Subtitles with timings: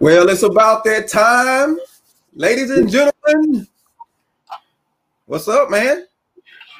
[0.00, 1.78] Well, it's about that time.
[2.34, 3.09] Ladies and gentlemen,
[5.30, 6.06] what's up, man?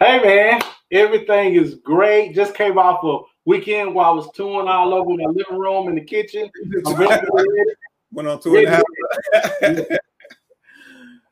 [0.00, 0.60] Hey, man.
[0.90, 2.34] Everything is great.
[2.34, 5.94] Just came off a weekend while I was touring all over my living room in
[5.94, 6.50] the kitchen.
[8.10, 9.86] Went on tour and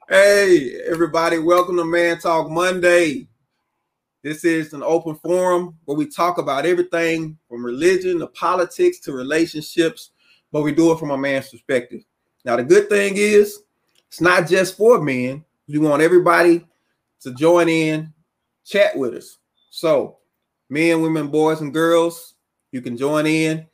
[0.09, 1.41] Hey, everybody.
[1.41, 3.27] Welcome to Man Talk Monday.
[4.23, 9.13] This is an open forum where we talk about everything from religion to politics to
[9.13, 10.13] relationships
[10.53, 12.03] but we do it from a man's perspective.
[12.45, 13.65] Now, the good thing is
[14.07, 15.45] it's not just for men.
[15.67, 16.65] We want everybody
[17.21, 18.13] to join in,
[18.65, 19.39] chat with us.
[19.71, 20.19] So,
[20.69, 22.35] men, women, boys, and girls,
[22.73, 23.67] you can join in.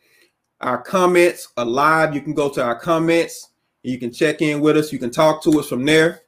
[0.60, 2.14] Our comments are live.
[2.14, 3.50] You can go to our comments
[3.84, 4.92] you can check in with us.
[4.92, 6.22] You can talk to us from there.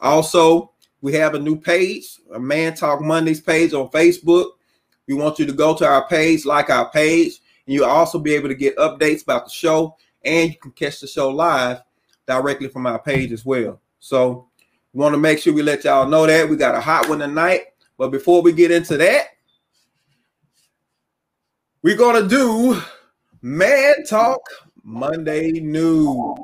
[0.00, 4.50] Also, we have a new page, a Man Talk Mondays page on Facebook.
[5.06, 8.34] We want you to go to our page, like our page, and you'll also be
[8.34, 11.80] able to get updates about the show, and you can catch the show live
[12.26, 13.80] directly from our page as well.
[14.00, 14.48] So
[14.96, 17.18] we want to make sure we let y'all know that we got a hot one
[17.18, 17.64] tonight.
[17.98, 19.26] But before we get into that,
[21.82, 22.80] we're gonna do
[23.42, 24.40] Man Talk
[24.82, 26.38] Monday News.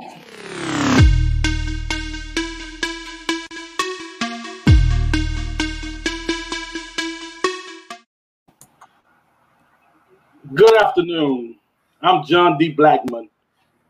[10.52, 11.56] Good afternoon.
[12.02, 12.68] I'm John D.
[12.68, 13.30] Blackman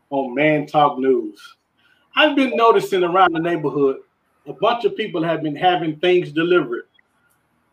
[0.09, 1.57] on Man Talk News.
[2.15, 3.97] I've been noticing around the neighborhood
[4.47, 6.87] a bunch of people have been having things delivered,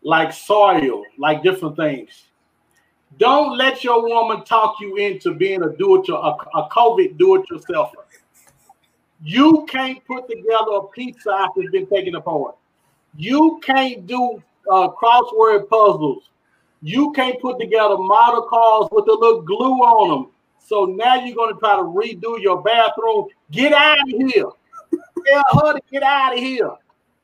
[0.03, 2.25] like soil, like different things.
[3.19, 7.37] Don't let your woman talk you into being a do it a, a COVID do
[7.37, 7.93] it yourself.
[9.23, 12.57] You can't put together a pizza after it's been taken apart.
[13.17, 16.31] You can't do uh, crossword puzzles
[16.83, 20.33] you can't put together model cars with a little glue on them.
[20.59, 23.29] So now you're going to try to redo your bathroom.
[23.51, 24.47] Get out of here.
[25.27, 26.71] Tell her to get out of here.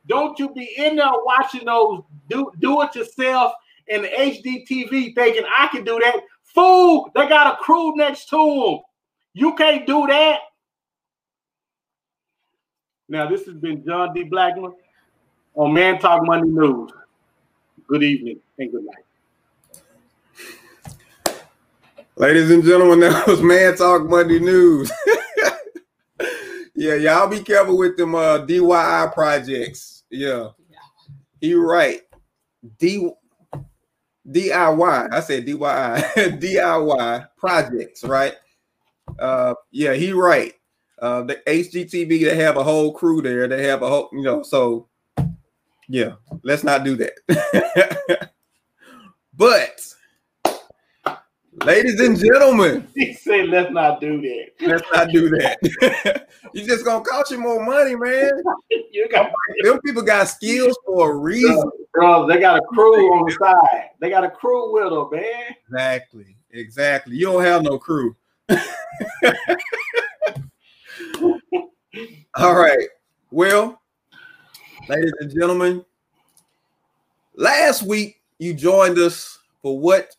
[0.08, 3.52] Don't you be in there watching those do, do it yourself
[3.88, 6.20] and the HGTV thinking I can do that.
[6.42, 8.80] Fool, they got a crew next to them.
[9.34, 10.40] You can't do that.
[13.08, 14.24] Now, this has been John D.
[14.24, 14.72] Blackman
[15.54, 16.90] on Man Talk Monday News.
[17.86, 19.04] Good evening and good night.
[22.16, 24.90] Ladies and gentlemen, that was Man Talk Monday News.
[26.76, 30.04] yeah, y'all be careful with them uh, DIY projects.
[30.10, 30.50] Yeah,
[31.40, 32.02] he right.
[32.78, 33.10] D
[34.28, 35.08] DIY.
[35.12, 36.14] I said DIY.
[36.40, 38.34] DIY projects, right?
[39.18, 40.52] Uh, yeah, he right.
[41.00, 43.46] Uh, the HGTV they have a whole crew there.
[43.48, 44.42] They have a whole, you know.
[44.42, 44.88] So,
[45.88, 46.12] yeah,
[46.42, 48.30] let's not do that.
[49.34, 49.80] but
[51.64, 54.46] Ladies and gentlemen, he said, "Let's not do that.
[54.60, 56.28] Let's not do that.
[56.52, 58.30] you just gonna cost you more money, man.
[58.70, 62.26] you got them people got skills for a reason, bro.
[62.26, 63.90] They got a crew on the side.
[64.00, 65.54] They got a crew with them, man.
[65.66, 67.16] Exactly, exactly.
[67.16, 68.14] You don't have no crew.
[72.34, 72.88] All right.
[73.30, 73.80] Well,
[74.88, 75.86] ladies and gentlemen,
[77.34, 80.14] last week you joined us for what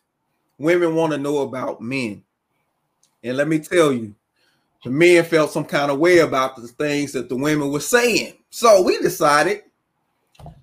[0.58, 2.22] women want to know about men.
[3.22, 4.14] And let me tell you,
[4.84, 8.34] the men felt some kind of way about the things that the women were saying.
[8.50, 9.62] So we decided,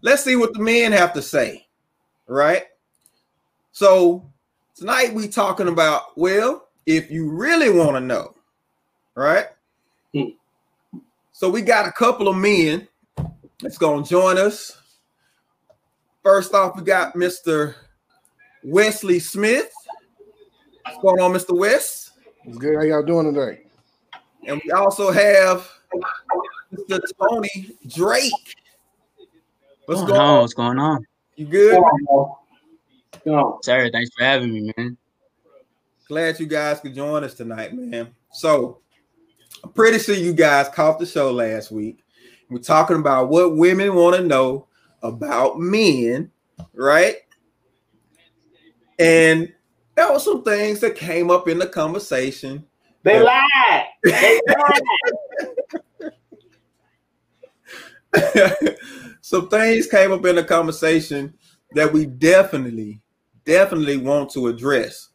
[0.02, 1.66] let's see what the men have to say.
[2.28, 2.64] Right.
[3.72, 4.26] So
[4.76, 8.36] tonight we talking about, well, if you really want to know,
[9.16, 9.48] right?
[10.14, 10.30] Hmm.
[11.34, 12.88] So we got a couple of men
[13.60, 14.78] that's gonna join us.
[16.24, 17.76] First off, we got Mr.
[18.64, 19.72] Wesley Smith.
[20.86, 21.58] What's going on, Mr.
[21.58, 22.12] West?
[22.44, 22.76] It's good.
[22.76, 23.64] How y'all doing today?
[24.46, 25.68] And we also have
[26.72, 27.00] Mr.
[27.20, 28.56] Tony Drake.
[29.86, 30.42] What's oh, going on?
[30.42, 31.08] What's going on?
[31.38, 31.82] You good?
[33.26, 33.60] No.
[33.64, 34.96] Sir, thanks for having me, man.
[36.08, 38.14] Glad you guys could join us tonight, man.
[38.32, 38.78] So
[39.64, 42.04] I'm pretty sure you guys caught the show last week.
[42.48, 44.68] We're talking about what women want to know
[45.02, 46.30] about men,
[46.76, 47.16] right?
[49.00, 49.52] And
[49.96, 52.66] there were some things that came up in the conversation.
[53.04, 53.86] They lied.
[54.04, 54.82] They lied.
[59.22, 61.34] some things came up in the conversation
[61.74, 63.02] that we definitely,
[63.46, 65.10] definitely want to address.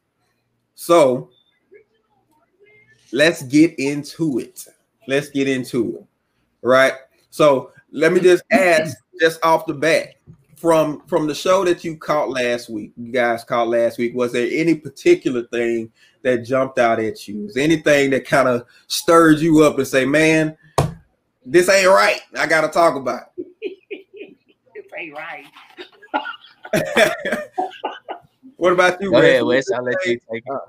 [0.75, 1.31] So
[3.12, 4.67] let's get into it.
[5.06, 6.05] Let's get into it.
[6.62, 6.94] Right.
[7.31, 10.15] So let me just ask just off the bat
[10.61, 14.33] from from the show that you caught last week, you guys caught last week, was
[14.33, 15.91] there any particular thing
[16.23, 17.47] that jumped out at you?
[17.47, 20.57] Is anything that kind of stirred you up and say, man,
[21.47, 22.21] this ain't right.
[22.39, 23.47] I gotta talk about it.
[24.75, 25.47] this ain't right.
[28.56, 29.11] what about you?
[29.13, 29.73] Go ahead, Wes.
[29.73, 30.61] I'll let you take it.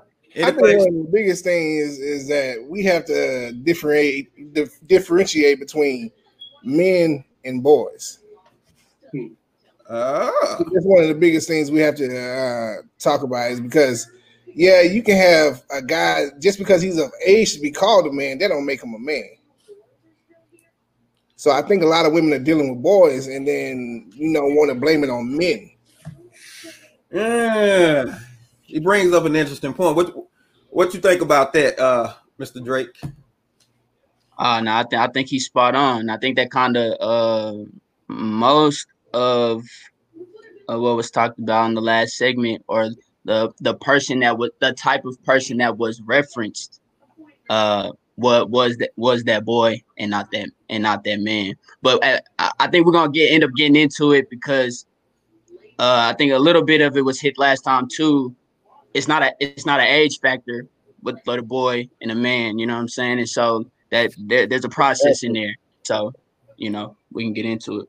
[0.42, 4.54] I think one of the biggest thing is is that we have to differentiate
[4.86, 6.10] differentiate between
[6.64, 8.20] men and boys.
[9.12, 9.34] Hmm.
[9.94, 10.56] Oh.
[10.58, 14.10] That's one of the biggest things we have to uh, talk about is because,
[14.46, 18.12] yeah, you can have a guy just because he's of age to be called a
[18.12, 19.28] man, that don't make him a man.
[21.36, 24.44] So I think a lot of women are dealing with boys and then you know
[24.44, 25.70] want to blame it on men.
[27.12, 28.18] Yeah,
[28.62, 29.96] he brings up an interesting point.
[29.96, 30.14] What
[30.70, 32.64] what you think about that, uh, Mr.
[32.64, 32.96] Drake?
[34.38, 36.08] Uh no, I, th- I think he's spot on.
[36.08, 37.64] I think that kind of uh
[38.06, 39.64] most of,
[40.68, 42.90] of what was talked about in the last segment, or
[43.24, 46.80] the the person that was the type of person that was referenced,
[47.50, 51.54] uh, what was that was that boy and not that and not that man.
[51.82, 54.86] But uh, I, I think we're gonna get end up getting into it because
[55.78, 58.34] uh, I think a little bit of it was hit last time too.
[58.94, 60.66] It's not a it's not an age factor
[61.02, 63.18] with for the boy and a man, you know what I'm saying?
[63.18, 65.54] And so that there, there's a process in there.
[65.84, 66.12] So,
[66.56, 67.88] you know, we can get into it.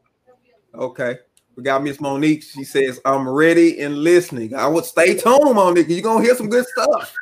[0.76, 1.18] Okay.
[1.56, 2.44] We got Miss Monique.
[2.44, 4.56] She says, I'm ready and listening.
[4.56, 5.88] I would stay tuned, Monique.
[5.88, 7.14] You're gonna hear some good stuff.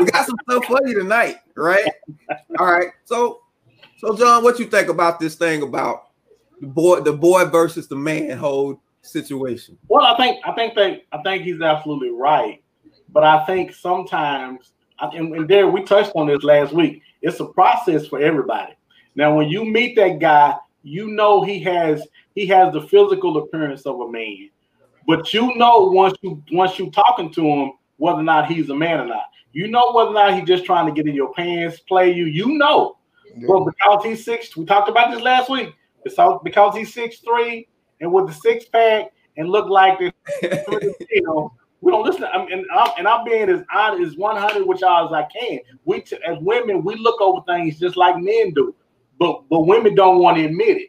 [0.00, 1.86] we got some stuff for you tonight, right?
[2.58, 2.88] All right.
[3.04, 3.42] So,
[3.98, 6.08] so John, what you think about this thing about
[6.60, 9.76] the boy, the boy versus the man hold situation?
[9.88, 12.62] Well, I think I think that I think he's absolutely right.
[13.12, 17.02] But I think sometimes and, and there we touched on this last week.
[17.22, 18.72] It's a process for everybody.
[19.14, 23.86] Now, when you meet that guy, you know he has he has the physical appearance
[23.86, 24.50] of a man,
[25.08, 28.74] but you know once you once you talking to him whether or not he's a
[28.74, 29.24] man or not.
[29.52, 32.26] You know whether or not he's just trying to get in your pants, play you.
[32.26, 32.98] You know,
[33.34, 33.46] yeah.
[33.48, 35.74] but because he's six, we talked about this last week.
[36.14, 37.66] So because he's six three
[38.00, 39.06] and with the six pack
[39.38, 40.12] and look like this,
[41.10, 42.22] you know, we don't listen.
[42.22, 45.60] To, and I'm and I'm being as honest as 100 with y'all as I can.
[45.86, 48.74] We t- as women, we look over things just like men do,
[49.18, 50.88] but but women don't want to admit it.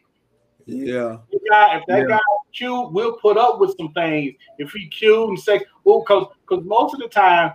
[0.66, 1.16] Yeah.
[1.48, 2.06] If, guy, if that yeah.
[2.08, 2.18] guy
[2.52, 4.34] cute, we'll put up with some things.
[4.58, 7.52] If he cute and sex, well, because because most of the time,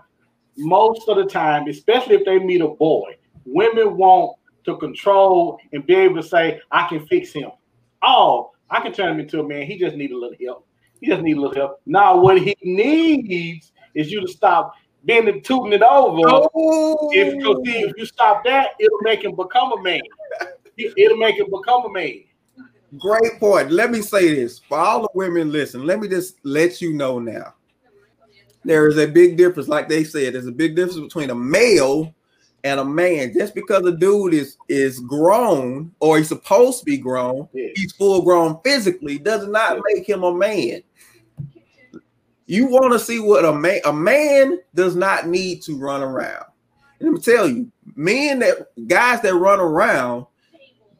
[0.57, 5.85] most of the time, especially if they meet a boy, women want to control and
[5.85, 7.51] be able to say, "I can fix him."
[8.01, 9.65] Oh, I can turn him into a man.
[9.65, 10.67] He just need a little help.
[10.99, 11.81] He just need a little help.
[11.85, 14.73] Now, what he needs is you to stop
[15.03, 16.21] bending, tooting it over.
[16.25, 17.09] Oh.
[17.13, 17.35] If,
[17.65, 20.01] if you stop that, it'll make him become a man.
[20.77, 22.23] It'll make him become a man.
[22.97, 23.71] Great point.
[23.71, 25.85] Let me say this for all the women listen.
[25.85, 27.53] Let me just let you know now.
[28.65, 30.33] There is a big difference, like they said.
[30.33, 32.13] There's a big difference between a male
[32.63, 33.33] and a man.
[33.33, 37.69] Just because a dude is is grown or he's supposed to be grown, yeah.
[37.75, 40.81] he's full grown physically, does not make him a man.
[42.45, 46.45] You want to see what a man a man does not need to run around.
[46.99, 50.27] And let me tell you, men that guys that run around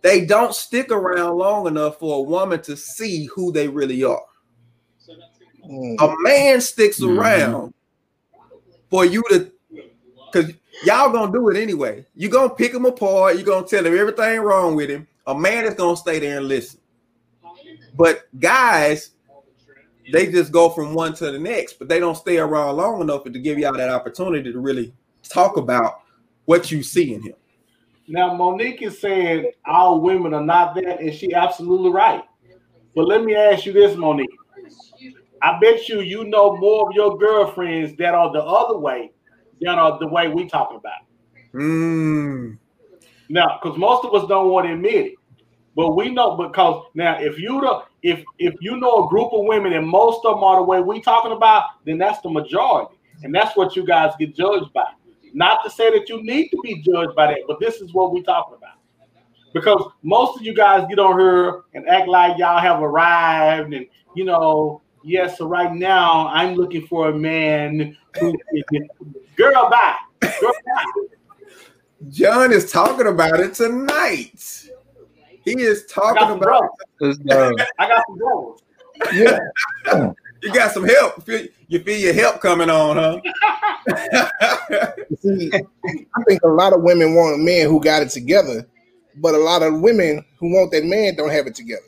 [0.03, 4.22] they don't stick around long enough for a woman to see who they really are.
[5.65, 5.95] Mm.
[6.00, 7.17] A man sticks mm-hmm.
[7.17, 7.74] around
[8.89, 9.50] for you to,
[10.31, 10.51] because
[10.83, 12.05] y'all gonna do it anyway.
[12.15, 15.07] You're gonna pick him apart, you're gonna tell him everything wrong with him.
[15.25, 16.81] A man is gonna stay there and listen.
[17.95, 19.12] But guys,
[20.12, 23.24] they just go from one to the next, but they don't stay around long enough
[23.24, 24.93] to give y'all that opportunity to really
[25.29, 26.01] talk about
[26.43, 27.36] what you see in him.
[28.07, 32.24] Now, Monique is saying all women are not that, and she absolutely right.
[32.95, 34.29] But let me ask you this, Monique.
[35.41, 39.12] I bet you you know more of your girlfriends that are the other way
[39.62, 41.01] than are the way we talking about.
[41.53, 42.57] Mm.
[43.29, 45.13] Now, because most of us don't want to admit it,
[45.75, 49.45] but we know because now if you the if if you know a group of
[49.45, 52.95] women and most of them are the way we talking about, then that's the majority,
[53.24, 54.88] and that's what you guys get judged by.
[55.33, 58.13] Not to say that you need to be judged by that, but this is what
[58.13, 58.77] we're talking about.
[59.53, 63.85] Because most of you guys get on here and act like y'all have arrived, and
[64.15, 65.37] you know, yes.
[65.37, 68.63] So right now, I'm looking for a man who is
[69.35, 71.07] girl bye, girl bye.
[72.09, 74.69] John is talking about it tonight.
[75.45, 76.39] He is talking about.
[76.99, 77.19] brothers.
[77.25, 77.59] Let's.
[77.59, 78.59] Uh, I got some brothers.
[79.13, 80.11] Yeah.
[80.43, 81.23] You got some help.
[81.23, 83.19] Feel- You feel your help coming on, huh?
[85.21, 88.67] See, I think a lot of women want a man who got it together,
[89.15, 91.81] but a lot of women who want that man don't have it together.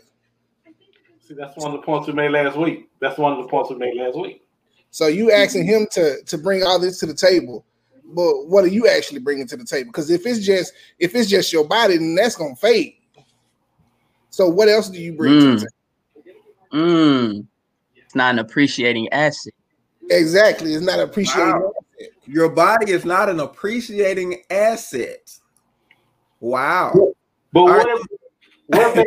[1.28, 2.90] See, that's one of the points we made last week.
[3.00, 4.42] That's one of the points we made last week.
[4.92, 7.66] So you asking him to to bring all this to the table,
[8.06, 9.90] but what are you actually bringing to the table?
[9.90, 12.96] Because if it's just if it's just your body, then that's gonna fade.
[14.30, 15.60] So what else do you bring to Mm.
[15.60, 15.68] the
[16.24, 16.40] table?
[16.74, 17.48] Mm.
[18.16, 19.52] It's not an appreciating asset.
[20.10, 21.52] Exactly, it's not appreciating.
[21.52, 21.74] Wow.
[22.26, 25.38] Your body is not an appreciating asset.
[26.40, 26.94] Wow.
[27.52, 27.88] But All what right.
[27.90, 28.08] if
[28.68, 29.06] what if they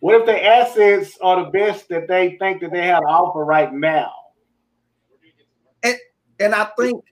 [0.00, 3.44] what if their assets are the best that they think that they have to offer
[3.44, 4.12] right now?
[5.84, 7.04] And I think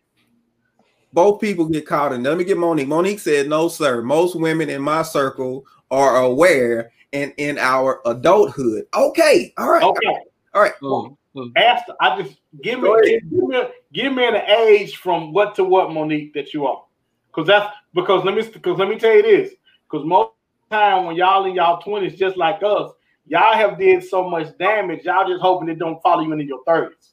[1.12, 2.24] both people get caught in.
[2.24, 2.88] Let me get Monique.
[2.88, 4.02] Monique said, "No, sir.
[4.02, 10.18] Most women in my circle are aware and in our adulthood." Okay, all right, Okay,
[10.54, 10.72] all right.
[10.82, 11.52] Ooh, ooh.
[11.56, 11.84] ask.
[12.00, 16.34] I just give me give me give me an age from what to what, Monique,
[16.34, 16.84] that you are.
[17.28, 19.54] Because that's because let me because let me tell you this.
[19.90, 20.32] Because most
[20.70, 22.90] time when y'all in y'all twenties, just like us,
[23.26, 25.04] y'all have did so much damage.
[25.04, 27.12] Y'all just hoping it don't follow you into your thirties.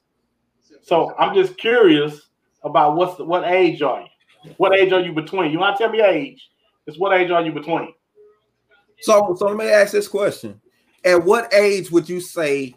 [0.82, 2.30] So I'm just curious
[2.64, 4.54] about what's the, what age are you?
[4.58, 5.52] What age are you between?
[5.52, 6.50] You want to tell me age?
[6.88, 7.94] It's what age are you between?
[9.02, 10.60] So, so let me ask this question:
[11.06, 12.76] At what age would you say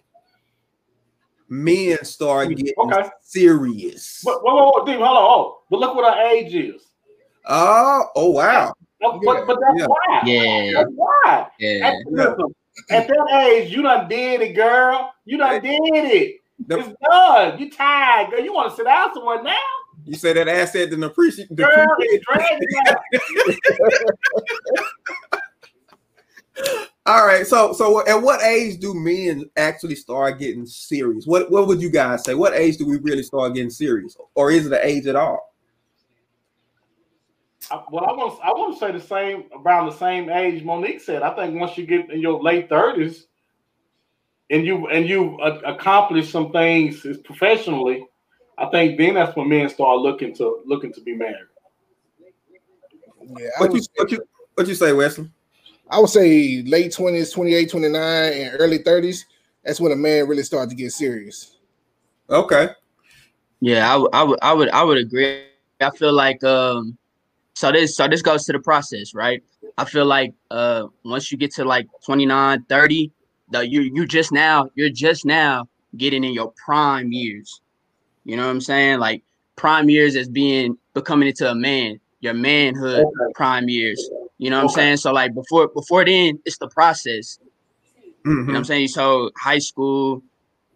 [1.52, 3.08] men start getting Okay.
[3.20, 4.22] serious?
[4.24, 5.16] But whoa, whoa, whoa, Deep, hold on.
[5.16, 6.82] Oh, but look what our age is.
[7.46, 8.72] Oh, oh, wow.
[9.00, 9.86] But, but, but that's Yeah.
[9.86, 10.20] why.
[10.24, 11.48] Yeah, That's why.
[11.58, 11.86] yeah.
[11.88, 12.54] At, listen,
[12.90, 15.12] at that age, you done did it, girl.
[15.24, 16.36] You done did it.
[16.66, 17.58] The- It's done.
[17.58, 18.40] You tired, girl.
[18.40, 19.56] You want to sit down somewhere now,
[20.04, 21.54] you say that asset didn't appreciate.
[21.54, 21.68] girl?
[21.98, 22.98] It's dragging out.
[27.04, 27.46] All right.
[27.46, 31.26] So, so at what age do men actually start getting serious?
[31.26, 32.34] What What would you guys say?
[32.34, 35.52] What age do we really start getting serious, or is it an age at all?
[37.70, 41.00] I- Well, I want I want to say the same around the same age Monique
[41.00, 41.22] said.
[41.22, 43.26] I think once you get in your late thirties,
[44.50, 48.06] and you and you uh, accomplish some things professionally,
[48.58, 51.48] I think then that's when men start looking to looking to be married.
[53.38, 55.28] Yeah, What would, you What you What you say, Wesley?
[55.92, 59.26] I would say late 20s, 28, 29, and early 30s.
[59.62, 61.58] That's when a man really starts to get serious.
[62.30, 62.70] Okay.
[63.60, 65.42] Yeah, I would, I would, I would, I would agree.
[65.80, 66.96] I feel like um,
[67.54, 69.42] so this, so this goes to the process, right?
[69.76, 73.12] I feel like uh, once you get to like 29, 30,
[73.50, 75.68] the you you just now, you're just now
[75.98, 77.60] getting in your prime years.
[78.24, 78.98] You know what I'm saying?
[78.98, 79.22] Like
[79.56, 83.32] prime years as being becoming into a man, your manhood Okay.
[83.34, 84.10] prime years.
[84.42, 84.96] You know what I'm saying?
[84.96, 87.38] So like before before then, it's the process.
[88.24, 88.58] You know what.
[88.58, 88.88] I'm saying?
[88.88, 90.20] So high school,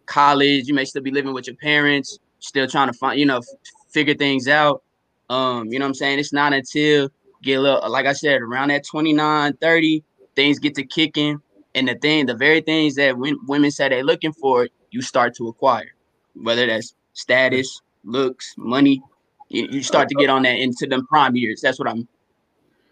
[0.07, 3.41] college, you may still be living with your parents, still trying to find, you know,
[3.89, 4.85] figure things out.
[5.31, 6.21] Um, you know what I'm saying?
[6.21, 7.11] It's not until
[7.43, 10.05] get a little, like I said, around that 29, 30,
[10.37, 11.41] things get to kicking.
[11.75, 15.49] And the thing, the very things that women say they're looking for, you start to
[15.49, 15.93] acquire,
[16.35, 19.03] whether that's status, looks, money.
[19.49, 21.61] You, you start to get on that into them prime years.
[21.61, 22.07] That's what I'm.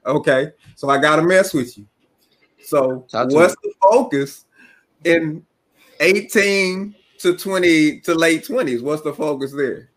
[0.07, 0.53] Okay.
[0.75, 1.87] So I gotta mess with you.
[2.63, 4.47] So Talk to what's the focus
[5.05, 5.45] in
[6.01, 8.83] 18 to 20 to late 20s?
[8.83, 9.91] What's the focus there?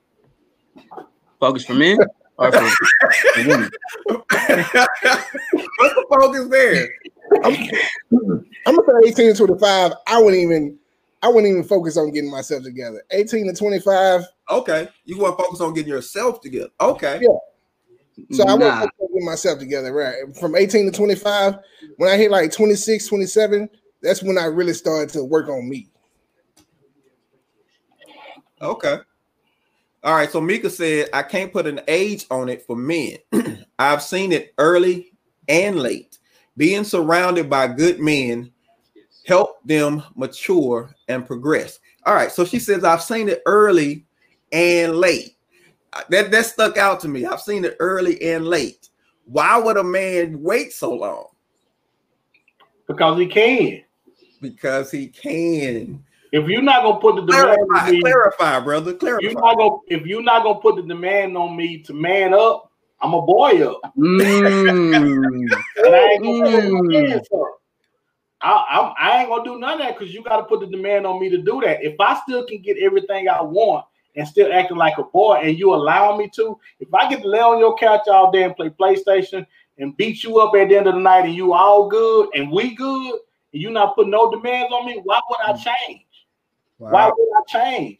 [1.39, 1.97] Focus for men
[2.37, 3.11] or for, for
[3.47, 3.69] women?
[4.07, 4.33] What's
[4.69, 6.89] the focus there?
[7.43, 9.93] I'm gonna say 18 to 25.
[10.07, 10.77] I wouldn't even
[11.21, 13.03] I wouldn't even focus on getting myself together.
[13.11, 14.23] 18 to 25.
[14.49, 14.87] Okay.
[15.05, 16.69] You want to focus on getting yourself together.
[16.79, 17.19] Okay.
[18.31, 18.79] So I wouldn't Nah.
[18.81, 19.93] focus on getting myself together.
[19.93, 20.15] Right.
[20.39, 21.55] From 18 to 25,
[21.97, 23.69] when I hit like 26, 27,
[24.01, 25.89] that's when I really started to work on me.
[28.61, 28.97] Okay.
[30.03, 30.31] All right.
[30.31, 33.17] So Mika said, I can't put an age on it for men.
[33.79, 35.13] I've seen it early
[35.47, 36.17] and late.
[36.55, 38.51] Being surrounded by good men
[39.25, 41.79] help them mature and progress.
[42.05, 42.31] All right.
[42.31, 44.05] So she says, I've seen it early
[44.51, 45.36] and late.
[46.09, 47.25] That, that stuck out to me.
[47.25, 48.89] I've seen it early and late.
[49.25, 51.27] Why would a man wait so long?
[52.87, 53.83] because he can.
[54.41, 56.03] Because he can.
[56.31, 58.91] If you're not gonna put the demand on Clarify, me, clarify, brother.
[58.91, 59.39] if you're Clarify.
[59.39, 63.13] not gonna if you're not gonna put the demand on me to man up, I'm
[63.13, 64.43] a boy up, Mm.
[65.77, 66.71] and I ain't gonna put Mm.
[66.71, 67.61] my hands up.
[68.41, 70.67] I, I'm, I ain't gonna do none of that because you got to put the
[70.67, 71.83] demand on me to do that.
[71.83, 73.85] If I still can get everything I want
[74.17, 77.27] and still acting like a boy, and you allow me to, if I get to
[77.27, 79.45] lay on your couch all day and play PlayStation
[79.77, 82.51] and beat you up at the end of the night and you all good and
[82.51, 83.19] we good
[83.53, 85.63] and you not putting no demands on me, why would I mm.
[85.63, 86.01] change?
[86.79, 86.91] Wow.
[86.91, 87.99] Why would I change?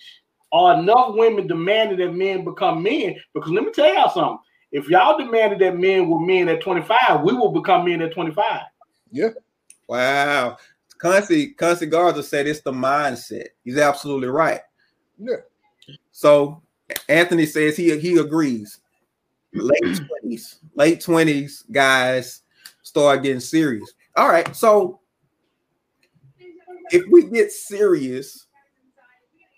[0.52, 3.16] Are enough women demanding that men become men?
[3.34, 4.40] Because let me tell y'all something.
[4.72, 8.62] If y'all demanded that men were men at 25, we will become men at 25.
[9.12, 9.30] Yeah.
[9.88, 10.58] Wow.
[11.00, 13.48] Quincy, Quincy Garza said it's the mindset.
[13.64, 14.62] He's absolutely right.
[15.18, 15.38] Yeah.
[16.12, 16.62] So
[17.10, 18.80] Anthony says he he agrees.
[19.54, 22.42] Late twenties, late twenties guys
[22.82, 23.94] start getting serious.
[24.16, 25.00] All right, so
[26.92, 28.48] if we get serious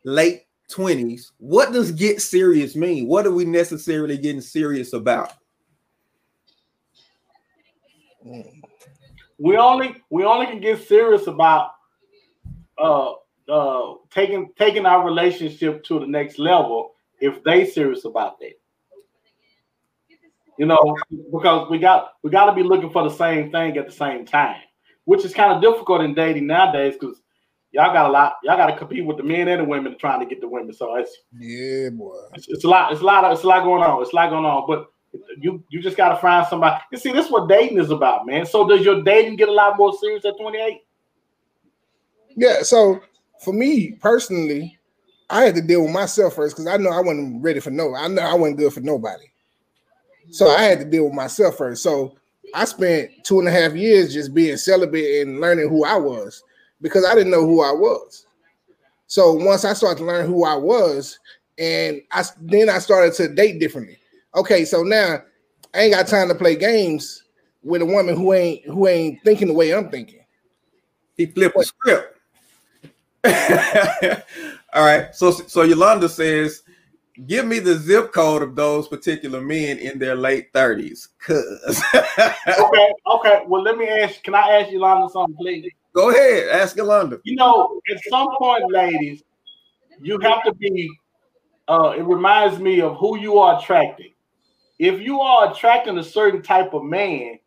[0.03, 3.07] late 20s, what does get serious mean?
[3.07, 5.33] What are we necessarily getting serious about?
[9.37, 11.71] We only we only can get serious about
[12.77, 13.13] uh
[13.49, 18.53] uh taking taking our relationship to the next level if they serious about that.
[20.57, 20.97] You know,
[21.31, 24.25] because we got we got to be looking for the same thing at the same
[24.25, 24.61] time,
[25.05, 27.21] which is kind of difficult in dating nowadays because
[27.71, 28.33] y'all got a lot.
[28.43, 30.73] Y'all got to compete with the men and the women trying to get the women.
[30.73, 32.13] So it's yeah, boy.
[32.33, 32.91] It's, it's, a lot.
[32.91, 33.23] It's a lot.
[33.23, 34.01] Of, it's a lot going on.
[34.01, 34.65] It's a lot going on.
[34.67, 34.87] But
[35.37, 36.81] you you just got to find somebody.
[36.91, 38.45] You see, this is what dating is about, man.
[38.45, 40.81] So does your dating get a lot more serious at 28?
[42.35, 42.63] Yeah.
[42.63, 43.01] So
[43.39, 44.77] for me personally,
[45.29, 47.95] I had to deal with myself first because I know I wasn't ready for no.
[47.95, 49.25] I know I wasn't good for nobody.
[50.31, 51.83] So I had to deal with myself first.
[51.83, 52.15] So
[52.53, 56.43] I spent two and a half years just being celibate and learning who I was
[56.81, 58.25] because I didn't know who I was.
[59.07, 61.19] So once I started to learn who I was,
[61.57, 63.97] and I then I started to date differently.
[64.35, 65.21] Okay, so now
[65.73, 67.23] I ain't got time to play games
[67.63, 70.21] with a woman who ain't who ain't thinking the way I'm thinking.
[71.17, 72.18] He flipped the script.
[74.73, 75.13] All right.
[75.13, 76.63] So so Yolanda says,
[77.27, 81.09] give me the zip code of those particular men in their late 30s.
[81.19, 83.41] Cause okay, okay.
[83.47, 84.23] Well, let me ask.
[84.23, 85.71] Can I ask Yolanda something, please?
[85.93, 87.19] Go ahead, ask Yolanda.
[87.23, 89.23] You know, at some point, ladies,
[90.01, 90.89] you have to be.
[91.67, 94.13] Uh, it reminds me of who you are attracting.
[94.79, 97.37] If you are attracting a certain type of man,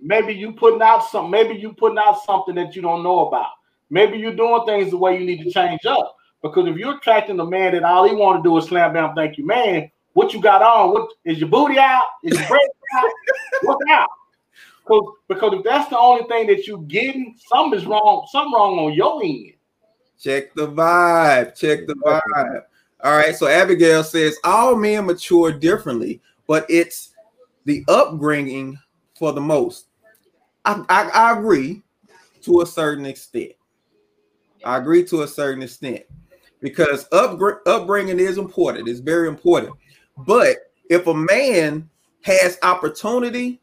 [0.00, 1.30] maybe you putting out some.
[1.30, 3.52] Maybe you putting out something that you don't know about.
[3.90, 6.16] Maybe you're doing things the way you need to change up.
[6.42, 9.14] Because if you're attracting a man that all he want to do is slam down,
[9.14, 9.90] thank you, man.
[10.12, 10.92] What you got on?
[10.92, 12.08] What is your booty out?
[12.22, 13.10] Is your breast out?
[13.62, 14.08] What's out?
[14.82, 18.26] Because because if that's the only thing that you're getting, something is wrong.
[18.30, 19.52] Something wrong on your end.
[20.20, 21.54] Check the vibe.
[21.56, 22.62] Check the vibe.
[23.04, 23.36] All right.
[23.36, 27.14] So Abigail says all men mature differently, but it's
[27.64, 28.78] the upbringing
[29.16, 29.86] for the most.
[30.64, 31.82] I, I, I agree
[32.42, 33.52] to a certain extent.
[34.64, 36.02] I agree to a certain extent
[36.60, 38.88] because up, upbringing is important.
[38.88, 39.74] It's very important.
[40.26, 40.56] But
[40.90, 41.88] if a man
[42.22, 43.60] has opportunity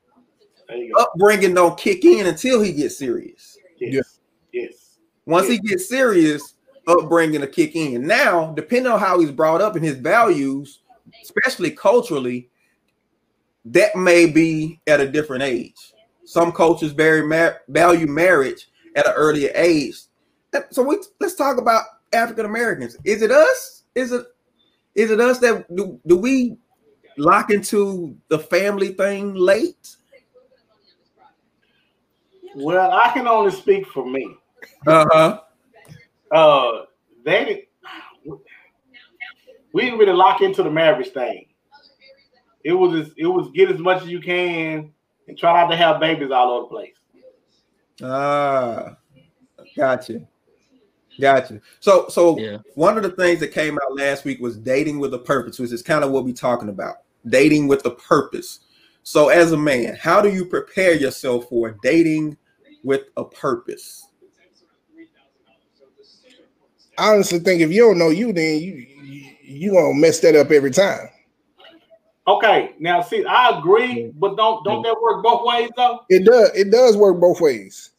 [0.98, 3.58] upbringing don't kick in until he gets serious.
[3.80, 4.20] Yes.
[4.52, 4.98] Yes.
[5.26, 5.60] Once yes.
[5.62, 6.56] he gets serious,
[6.88, 8.06] upbringing to kick in.
[8.06, 10.82] Now, depending on how he's brought up and his values,
[11.24, 12.50] especially culturally,
[13.66, 15.94] that may be at a different age.
[16.24, 19.98] Some cultures very mar- value marriage at an earlier age.
[20.72, 22.98] So we let's talk about African Americans.
[23.04, 23.84] Is it us?
[23.96, 24.26] Is it
[24.96, 26.58] is it us that do, do we
[27.18, 29.96] lock into the family thing late?
[32.56, 34.36] Well, I can only speak for me.
[34.88, 35.42] Uh-huh.
[36.32, 36.72] Uh
[37.24, 37.68] they
[39.74, 41.48] we didn't really lock into the marriage thing.
[42.64, 44.92] It was it was get as much as you can
[45.28, 46.94] and try not to have babies all over the place.
[48.02, 48.98] Ah,
[49.76, 50.22] gotcha.
[51.20, 51.62] Gotcha.
[51.80, 52.58] So, so yeah.
[52.76, 55.72] one of the things that came out last week was dating with a purpose, which
[55.72, 56.98] is kind of what we're talking about.
[57.28, 58.60] Dating with a purpose.
[59.04, 62.38] So, as a man, how do you prepare yourself for dating
[62.84, 64.08] with a purpose?
[66.98, 68.88] I honestly think if you don't know you, then you
[69.44, 71.10] you gonna mess that up every time.
[72.28, 76.02] Okay, now see, I agree, but don't don't that work both ways though?
[76.10, 76.50] It does.
[76.56, 77.92] It does work both ways.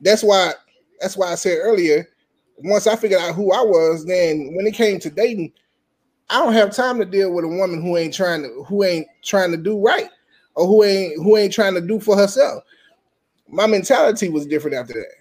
[0.00, 0.52] That's why.
[1.00, 2.08] That's why I said earlier.
[2.58, 5.52] Once I figured out who I was, then when it came to dating,
[6.30, 9.06] I don't have time to deal with a woman who ain't trying to who ain't
[9.22, 10.08] trying to do right
[10.54, 12.64] or who ain't who ain't trying to do for herself
[13.48, 15.12] my mentality was different after that.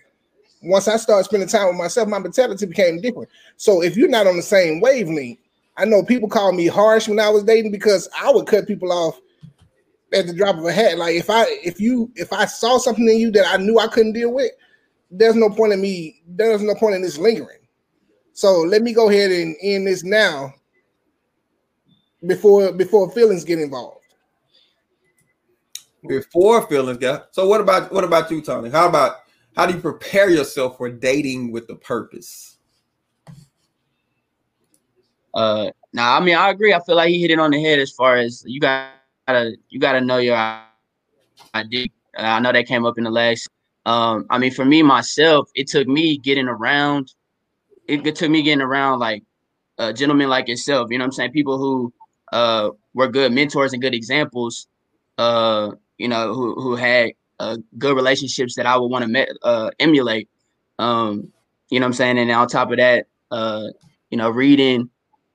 [0.63, 3.29] Once I started spending time with myself, my mentality became different.
[3.57, 5.39] So if you're not on the same wavelength,
[5.77, 8.91] I know people call me harsh when I was dating because I would cut people
[8.91, 9.19] off
[10.13, 10.97] at the drop of a hat.
[10.97, 13.87] Like if I if you if I saw something in you that I knew I
[13.87, 14.51] couldn't deal with,
[15.09, 17.59] there's no point in me, there's no point in this lingering.
[18.33, 20.53] So let me go ahead and end this now
[22.25, 23.97] before before feelings get involved.
[26.07, 27.27] before feelings get.
[27.31, 28.69] So what about what about you, Tony?
[28.69, 29.17] How about
[29.55, 32.57] how do you prepare yourself for dating with a purpose?
[35.33, 36.73] Uh, now I mean I agree.
[36.73, 39.79] I feel like he hit it on the head as far as you gotta you
[39.79, 40.35] gotta know your
[41.53, 41.87] idea.
[42.17, 43.49] Uh, I know that came up in the last.
[43.87, 47.13] Um, I mean, for me myself, it took me getting around.
[47.87, 49.23] It, took me getting around like
[49.77, 50.89] uh, gentlemen like yourself.
[50.91, 51.31] You know what I'm saying?
[51.31, 51.93] People who
[52.33, 54.67] uh, were good mentors and good examples.
[55.17, 59.27] Uh, you know, who who had uh, good relationships that I would want to me-
[59.41, 60.29] uh, emulate.
[60.79, 61.31] Um,
[61.69, 62.17] you know what I'm saying?
[62.19, 63.67] And on top of that, uh,
[64.09, 64.89] you know, reading,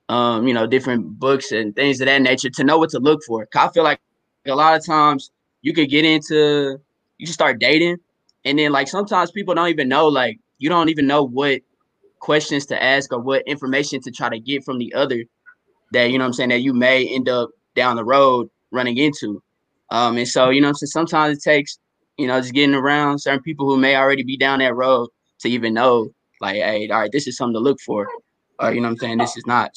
[0.09, 3.21] um, you know, different books and things of that nature to know what to look
[3.25, 3.47] for.
[3.55, 3.99] I feel like
[4.45, 5.31] a lot of times
[5.63, 6.79] you could get into,
[7.17, 7.97] you start dating,
[8.45, 11.61] and then like sometimes people don't even know, like you don't even know what
[12.19, 15.23] questions to ask or what information to try to get from the other
[15.91, 18.97] that you know what I'm saying that you may end up down the road running
[18.97, 19.41] into.
[19.91, 21.77] Um, and so, you know, so sometimes it takes,
[22.17, 25.49] you know, just getting around certain people who may already be down that road to
[25.49, 26.09] even know,
[26.41, 28.07] like, hey, all right, this is something to look for.
[28.59, 29.19] Or, you know I'm saying?
[29.19, 29.71] This is not.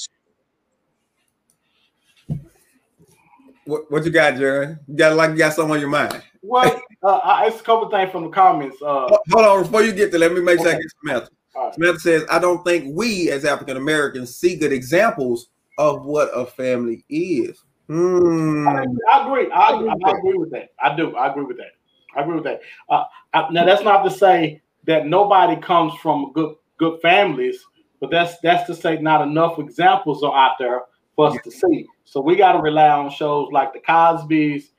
[3.66, 4.78] What, what you got, Jared?
[4.86, 6.22] You got like you got something on your mind.
[6.42, 8.76] Well, uh, it's a couple things from the comments.
[8.82, 11.30] Uh, Hold on, before you get there, let me make sure I get Samantha.
[11.54, 11.74] Right.
[11.74, 16.46] Samantha says, I don't think we as African Americans see good examples of what a
[16.46, 17.62] family is.
[17.88, 18.66] Hmm.
[18.66, 19.50] I, I, agree.
[19.50, 19.90] I, I, agree.
[20.04, 20.70] I, agree with that.
[20.82, 21.16] I do.
[21.16, 21.72] I agree with that.
[22.16, 22.60] I agree with that.
[22.88, 23.04] Uh,
[23.50, 27.64] now, that's not to say that nobody comes from good good families,
[28.00, 30.82] but that's that's to say not enough examples are out there
[31.14, 31.40] for us yeah.
[31.42, 31.86] to see.
[32.04, 34.72] So we got to rely on shows like the Cosby's,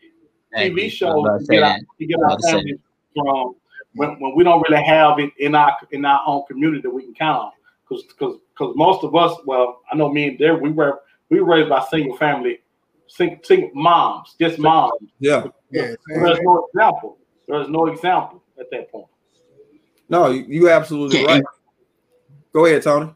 [0.56, 2.80] TV shows to get, our, to get our families
[3.16, 3.56] from
[3.94, 7.04] when, when we don't really have it in our in our own community that we
[7.04, 7.52] can count on.
[7.88, 11.42] Because because because most of us, well, I know me and Derek, we were we
[11.42, 12.60] were raised by single family,
[13.08, 14.94] single, single moms, just moms.
[15.20, 15.46] Yeah.
[15.72, 15.96] yeah.
[16.08, 17.18] There's no example.
[17.48, 19.08] There's no example at that point.
[20.10, 21.44] No, you absolutely right.
[22.54, 23.14] Go ahead, Tony.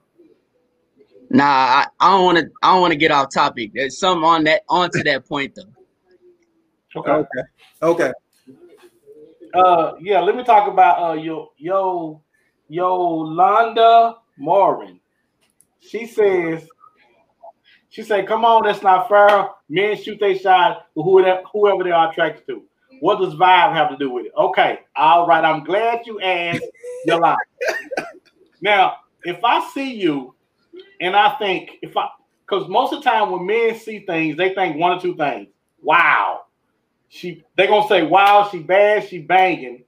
[1.30, 2.50] Nah, I, I don't want to.
[2.62, 3.72] I don't want to get off topic.
[3.74, 5.71] There's some on that onto that point though.
[6.96, 7.12] Okay.
[7.12, 7.42] Okay.
[7.82, 8.12] Okay.
[9.54, 10.20] Uh, yeah.
[10.20, 12.22] Let me talk about uh yo yo
[12.68, 15.00] Yolanda Morin.
[15.80, 16.68] She says,
[17.90, 19.50] she said, "Come on, that's not fair.
[19.68, 22.64] Men shoot they shot whoever whoever they are attracted to.
[23.02, 24.32] What does vibe have to do with it?
[24.38, 25.44] Okay, all right.
[25.44, 26.64] I'm glad you asked,
[27.06, 27.38] Yolanda.
[28.62, 30.36] now, if I see you,
[31.02, 32.08] and I think if I,
[32.48, 35.48] because most of the time when men see things, they think one or two things.
[35.82, 36.42] Wow,
[37.12, 37.44] she.
[37.56, 39.84] They gonna say, wow, she bad, she banging,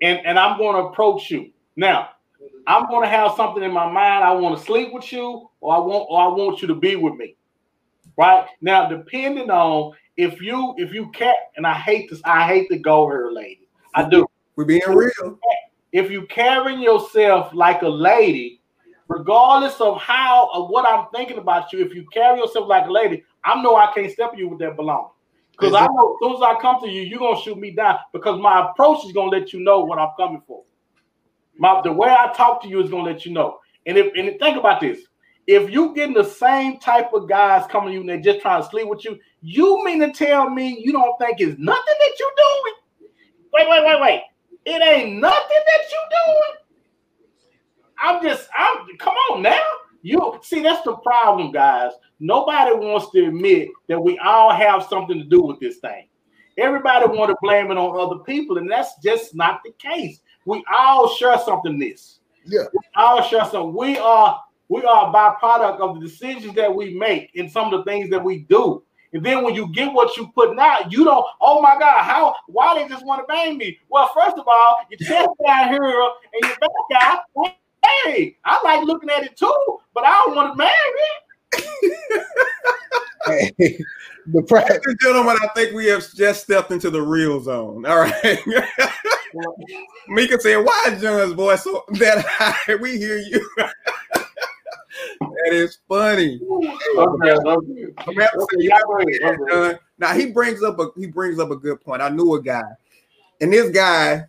[0.00, 2.10] and and I'm gonna approach you now.
[2.66, 4.24] I'm going to have something in my mind.
[4.24, 6.96] I want to sleep with you, or I want, or I want you to be
[6.96, 7.36] with me.
[8.16, 12.68] Right now, depending on if you, if you can, and I hate this, I hate
[12.70, 13.68] to go here, lady.
[13.94, 14.26] I do.
[14.56, 15.38] We're being real.
[15.92, 18.60] If you carrying yourself like a lady,
[19.08, 22.92] regardless of how of what I'm thinking about you, if you carry yourself like a
[22.92, 25.10] lady, I know I can't step you with that belonging.
[25.60, 27.98] Because I know as soon as I come to you, you're gonna shoot me down
[28.12, 30.64] because my approach is gonna let you know what I'm coming for.
[31.58, 33.58] My the way I talk to you is gonna let you know.
[33.86, 35.00] And if and think about this,
[35.46, 38.62] if you getting the same type of guys coming to you and they're just trying
[38.62, 42.12] to sleep with you, you mean to tell me you don't think it's nothing that
[42.18, 43.10] you're doing?
[43.52, 44.22] Wait, wait, wait, wait.
[44.64, 46.56] It ain't nothing that you're doing.
[48.02, 49.60] I'm just, I'm come on now.
[50.02, 51.92] You see, that's the problem, guys.
[52.18, 56.08] Nobody wants to admit that we all have something to do with this thing.
[56.58, 60.64] Everybody want to blame it on other people, and that's just not the case we
[60.72, 62.20] all share something this.
[62.44, 62.64] Yeah.
[62.72, 63.74] We all share something.
[63.74, 67.84] We are we are a byproduct of the decisions that we make and some of
[67.84, 68.84] the things that we do.
[69.12, 72.34] And then when you get what you put out, you don't, oh my God, how
[72.46, 73.78] why they just want to bang me?
[73.88, 77.52] Well, first of all, your chest down here and your back out.
[77.84, 80.70] Hey, I like looking at it too, but I don't want to marry
[81.52, 82.26] it.
[83.58, 83.84] hey,
[84.26, 87.86] the Ladies and gentlemen, I think we have just stepped into the real zone.
[87.86, 88.38] All right.
[90.08, 92.74] Mika said, "Why is John's voice so that high?
[92.76, 96.40] We hear you." that is funny.
[99.98, 102.02] Now he brings up a he brings up a good point.
[102.02, 102.62] I knew a guy,
[103.40, 104.24] and this guy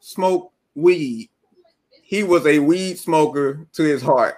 [0.00, 1.30] smoked weed.
[2.08, 4.36] He was a weed smoker to his heart.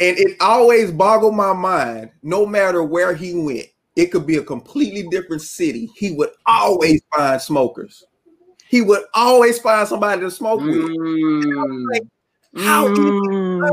[0.00, 4.42] And it always boggled my mind, no matter where he went, it could be a
[4.42, 5.90] completely different city.
[5.94, 8.04] He would always find smokers
[8.70, 10.76] he would always find somebody to smoke with.
[10.76, 11.92] Mm.
[11.92, 12.02] Like,
[12.64, 13.68] how mm.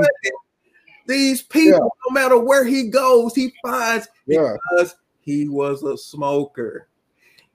[1.06, 2.10] these people, yeah.
[2.10, 4.56] no matter where he goes, he finds yeah.
[4.72, 6.88] because he was a smoker.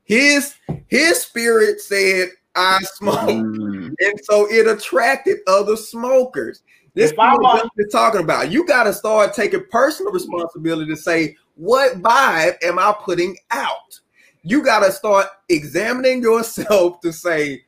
[0.04, 0.54] his
[0.86, 3.71] his spirit said I smoke, Mm.
[4.00, 6.62] And so it attracted other smokers.
[6.94, 8.50] This is what a- you're talking about.
[8.50, 14.00] You got to start taking personal responsibility to say what vibe am I putting out.
[14.42, 17.64] You got to start examining yourself to say,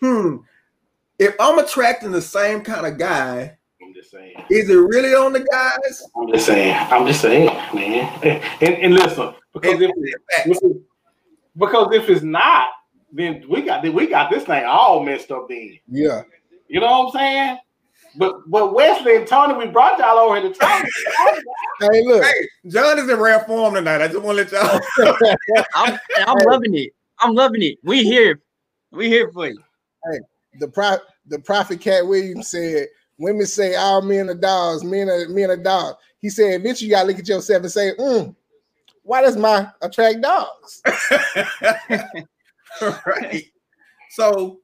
[0.00, 0.38] hmm,
[1.18, 4.34] if I'm attracting the same kind of guy, I'm just saying.
[4.50, 6.02] is it really on the guys?
[6.16, 6.74] I'm just saying.
[6.90, 8.42] I'm just saying, man.
[8.60, 9.90] And, and listen, because if,
[10.46, 10.58] if
[11.56, 12.68] because if it's not,
[13.14, 15.48] then we got we got this thing all messed up.
[15.48, 16.22] Then Yeah.
[16.68, 17.58] you know what I'm saying?
[18.16, 20.84] But but Wesley and Tony, we brought y'all over here to talk.
[21.80, 22.24] Hey, look.
[22.24, 24.02] Hey, John is in rare form tonight.
[24.02, 25.26] I just want to let y'all.
[25.74, 26.90] I'm, I'm loving it.
[27.20, 27.78] I'm loving it.
[27.84, 28.40] We here.
[28.90, 29.60] We here for you.
[30.10, 30.18] Hey,
[30.58, 35.28] the pro the prophet Katt Williams said, women say all men are dogs, men are
[35.28, 35.98] men are dogs.
[36.20, 38.34] He said, eventually you gotta look at yourself and say, mm,
[39.02, 40.82] why does my attract dogs?
[43.06, 43.44] right.
[44.10, 44.60] So,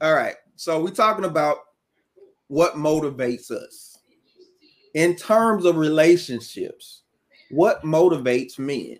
[0.00, 0.36] all right.
[0.56, 1.58] So we're talking about
[2.48, 3.98] what motivates us
[4.94, 7.02] in terms of relationships.
[7.50, 8.98] What motivates men?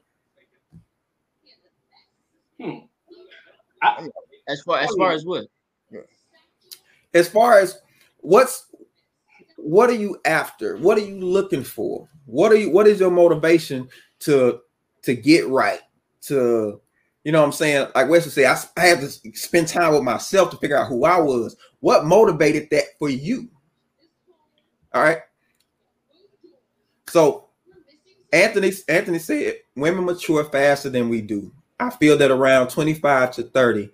[2.61, 2.87] Hmm.
[4.49, 5.47] As far as far as what?
[7.15, 7.81] As far as
[8.19, 8.67] what's
[9.57, 10.77] what are you after?
[10.77, 12.09] What are you looking for?
[12.27, 13.89] What are you what is your motivation
[14.21, 14.61] to
[15.03, 15.81] to get right?
[16.23, 16.81] To
[17.27, 17.89] you know what I'm saying?
[17.93, 21.05] Like Wesley said, I, I had to spend time with myself to figure out who
[21.05, 21.57] I was.
[21.81, 23.49] What motivated that for you?
[24.95, 25.19] All right.
[27.09, 27.49] So
[28.33, 31.51] Anthony Anthony said women mature faster than we do.
[31.81, 33.91] I feel that around 25 to 30,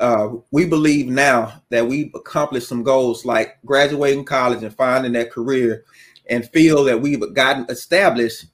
[0.00, 5.30] uh, we believe now that we've accomplished some goals like graduating college and finding that
[5.30, 5.84] career
[6.28, 8.46] and feel that we've gotten established.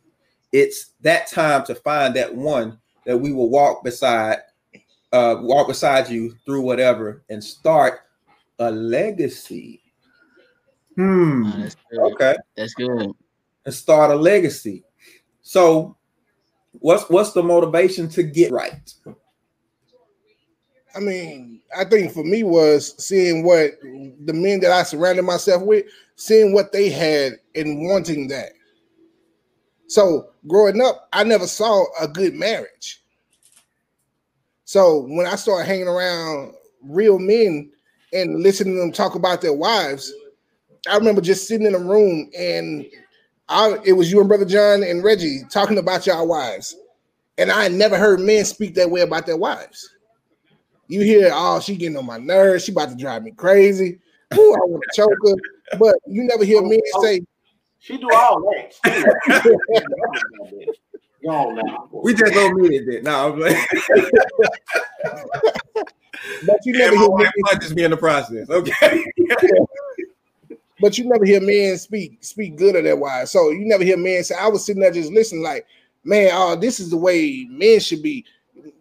[0.53, 4.39] It's that time to find that one that we will walk beside,
[5.13, 8.01] uh, walk beside you through whatever and start
[8.59, 9.83] a legacy.
[10.97, 11.47] Hmm.
[11.47, 11.77] Uh, that's.
[11.93, 12.37] Okay.
[12.57, 13.11] That's good.
[13.65, 14.85] And start a legacy.
[15.43, 15.97] So
[16.73, 18.93] what's what's the motivation to get right?
[20.95, 25.63] I mean, I think for me was seeing what the men that I surrounded myself
[25.63, 25.87] with,
[26.17, 28.53] seeing what they had and wanting that.
[29.93, 33.03] So growing up, I never saw a good marriage.
[34.65, 37.71] So when I started hanging around real men
[38.15, 40.11] and listening to them talk about their wives,
[40.91, 42.87] I remember just sitting in a room and
[43.51, 46.75] I, it was you and brother John and Reggie talking about y'all wives.
[47.37, 49.91] And I never heard men speak that way about their wives.
[50.89, 52.65] You hear, oh, she getting on my nerves.
[52.65, 53.99] She about to drive me crazy.
[54.33, 55.79] Ooh, I want to choke her.
[55.79, 57.03] But you never hear oh, men oh.
[57.05, 57.21] say,
[57.83, 58.73] She do all that.
[61.25, 61.89] Go now.
[61.93, 63.03] We just don't mean it then.
[63.03, 63.57] No, I'm like,
[66.47, 68.49] but you never and hear men, punches me in the process.
[68.49, 69.05] Okay.
[70.81, 73.33] but you never hear men speak speak good of their wives.
[73.33, 75.67] So you never hear men say, I was sitting there just listening, like,
[76.05, 78.25] man, oh, this is the way men should be.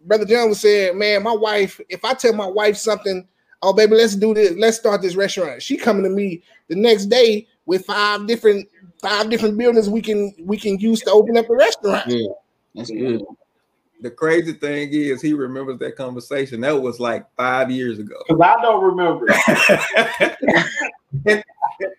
[0.04, 3.26] Brother John was saying, man, my wife, if I tell my wife something,
[3.62, 5.60] oh baby, let's do this, let's start this restaurant.
[5.60, 8.68] She coming to me the next day with five different
[9.02, 12.06] five different buildings we can we can use to open up a restaurant.
[12.06, 12.28] Yeah,
[12.74, 13.22] that's good.
[14.00, 16.60] The crazy thing is, he remembers that conversation.
[16.62, 18.16] That was like five years ago.
[18.26, 19.26] Because I don't remember.
[21.26, 21.44] and,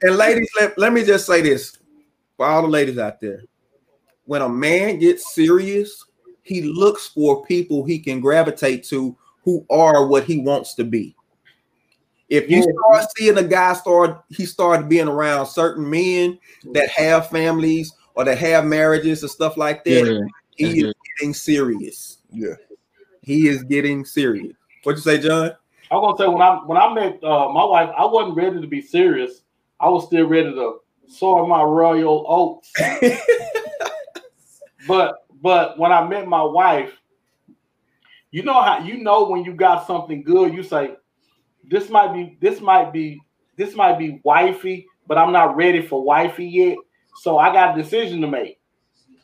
[0.01, 1.77] and ladies, let, let me just say this
[2.35, 3.43] for all the ladies out there.
[4.25, 6.03] When a man gets serious,
[6.41, 11.15] he looks for people he can gravitate to who are what he wants to be.
[12.33, 12.73] If you Yeah.
[12.79, 16.39] start seeing a guy start, he started being around certain men
[16.73, 20.07] that have families or that have marriages and stuff like that.
[20.07, 20.19] Yeah,
[20.55, 22.17] he that's is getting serious.
[22.31, 22.55] Yeah.
[23.21, 24.55] He is getting serious.
[24.81, 25.51] What you say, John?
[25.91, 28.65] I'm gonna say when I when I met uh, my wife, I wasn't ready to
[28.65, 29.43] be serious.
[29.79, 32.73] I was still ready to soar my royal oats.
[34.87, 36.99] but but when I met my wife,
[38.31, 40.95] you know how you know when you got something good, you say,
[41.69, 43.21] This might be this might be
[43.57, 46.77] this might be wifey, but I'm not ready for wifey yet.
[47.15, 48.59] So I got a decision to make.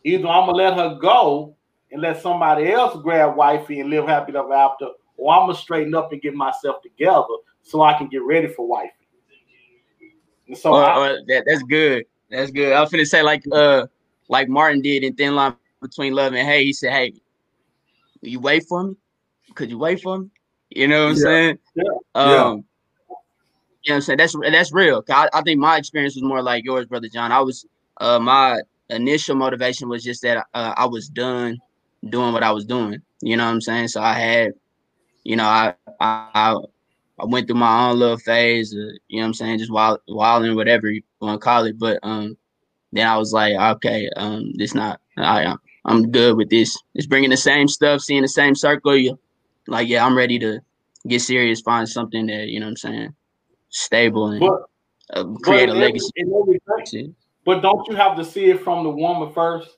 [0.04, 1.56] Either I'm gonna let her go
[1.92, 5.96] and let somebody else grab wifey and live happy ever after, or I'm gonna straighten
[5.96, 7.26] up and get myself together
[7.64, 8.92] so I can get ready for wifey.
[10.48, 12.06] And so Or- I, or that, that's good.
[12.30, 12.74] That's good.
[12.74, 13.88] I was finna say like uh
[14.30, 16.66] like Martin did in Thin Line Between Love and Hate.
[16.66, 17.14] He said, "Hey,
[18.22, 18.96] you wait for me?
[19.56, 20.30] Could you wait for me?
[20.70, 21.24] You know what I'm Yeah.
[21.24, 21.60] saying?
[21.76, 21.84] Yeah.
[22.16, 22.56] Um, Yeah.
[23.84, 24.18] You know what I'm saying?
[24.18, 25.04] That's that's real.
[25.10, 27.32] I, I think my experience was more like yours, brother John.
[27.32, 27.66] I was
[28.02, 31.58] uh my initial motivation was just that uh, I was done
[32.10, 33.00] doing what I was doing.
[33.22, 33.88] You know what I'm saying?
[33.90, 34.54] So I had,
[35.24, 36.58] you know, I I
[37.20, 40.00] I went through my own little phase, of, you know what I'm saying, just wild
[40.08, 41.80] wilding whatever you want to call it.
[41.80, 42.38] But um,
[42.92, 45.56] then I was like, okay, um, this not I
[45.86, 46.78] I'm good with this.
[46.96, 48.96] It's bringing the same stuff, seeing the same circle.
[48.98, 49.18] You
[49.70, 50.60] like, yeah, I'm ready to
[51.08, 53.16] get serious, find something that you know what I'm saying,
[53.70, 54.64] stable and But
[55.12, 56.00] uh, create but a every-
[56.80, 57.14] legacy.
[57.46, 59.70] But don't you have to see it from the woman first?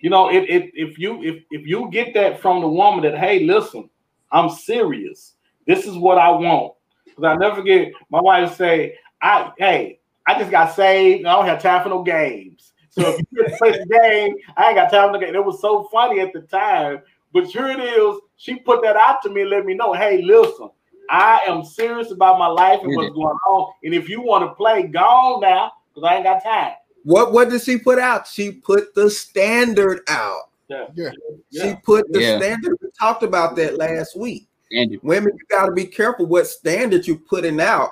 [0.00, 3.16] You know, if if if you if if you get that from the woman that
[3.16, 3.88] hey, listen,
[4.32, 5.34] I'm serious.
[5.66, 6.74] This is what I want.
[7.04, 11.24] Because I never forget my wife say, I hey, I just got saved.
[11.24, 12.72] I don't have time for no games.
[12.90, 15.34] So if you play the game, I ain't got time to game.
[15.34, 17.00] It was so funny at the time.
[17.32, 18.20] But here it is.
[18.36, 20.70] She put that out to me and let me know, hey, listen,
[21.10, 23.72] I am serious about my life and what's going on.
[23.84, 26.72] And if you want to play, go on now, because I ain't got time.
[27.04, 28.26] What what did she put out?
[28.28, 30.50] She put the standard out.
[30.68, 30.86] Yeah.
[30.94, 31.10] Yeah.
[31.50, 32.38] She put the Yeah.
[32.38, 32.78] standard.
[32.80, 34.46] We talked about that last week.
[34.70, 37.90] And Women, you got to be careful what standard you're putting out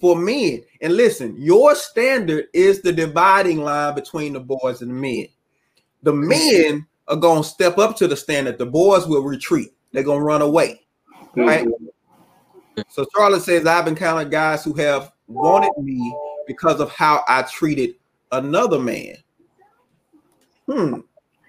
[0.00, 0.62] for men.
[0.80, 5.26] And listen, your standard is the dividing line between the boys and the men.
[6.02, 8.56] The men are going to step up to the standard.
[8.56, 9.74] The boys will retreat.
[9.92, 10.80] They're going to run away.
[11.36, 11.68] Right.
[12.88, 17.96] So Charlotte says, I've encountered guys who have wanted me because of how I treated
[18.32, 19.16] another man.
[20.66, 21.00] Hmm.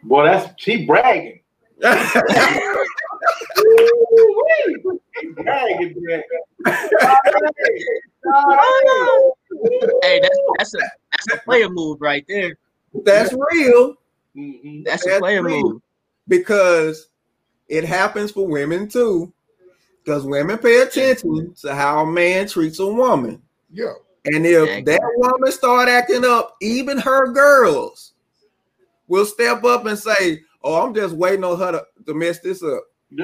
[0.04, 1.40] Boy, that's she bragging.
[1.86, 1.98] Ooh-wee.
[5.36, 5.96] Bragging,
[10.02, 12.58] hey, that's that's a that's a player move right there.
[13.06, 13.96] That's real
[14.36, 14.84] Mm-hmm.
[14.84, 15.62] That's a That's player real.
[15.74, 15.82] move.
[16.28, 17.10] because
[17.68, 19.32] it happens for women too.
[20.04, 23.42] Because women pay attention to how a man treats a woman.
[23.72, 23.94] Yeah.
[24.26, 24.84] And if Exactly.
[24.84, 28.14] that woman start acting up, even her girls
[29.08, 32.64] will step up and say, Oh, I'm just waiting on her to, to mess this
[32.64, 32.84] up.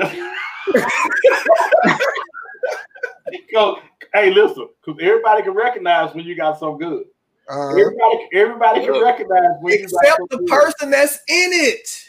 [3.54, 3.78] Go,
[4.14, 7.06] hey, listen, because everybody can recognize when you got so good.
[7.50, 12.06] Uh, Everybody, everybody can recognize when Except the person that's in it.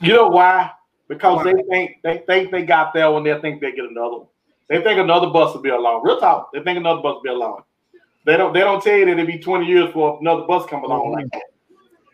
[0.00, 0.70] You know why?
[1.08, 3.24] Because they think they think they got that one.
[3.24, 4.26] They think they get another one.
[4.68, 6.02] They think another bus will be along.
[6.04, 6.52] Real talk.
[6.52, 7.62] They think another bus will be along.
[8.24, 8.52] They don't.
[8.54, 11.12] They don't tell you that it'll be twenty years for another bus come along.
[11.12, 11.42] Like that.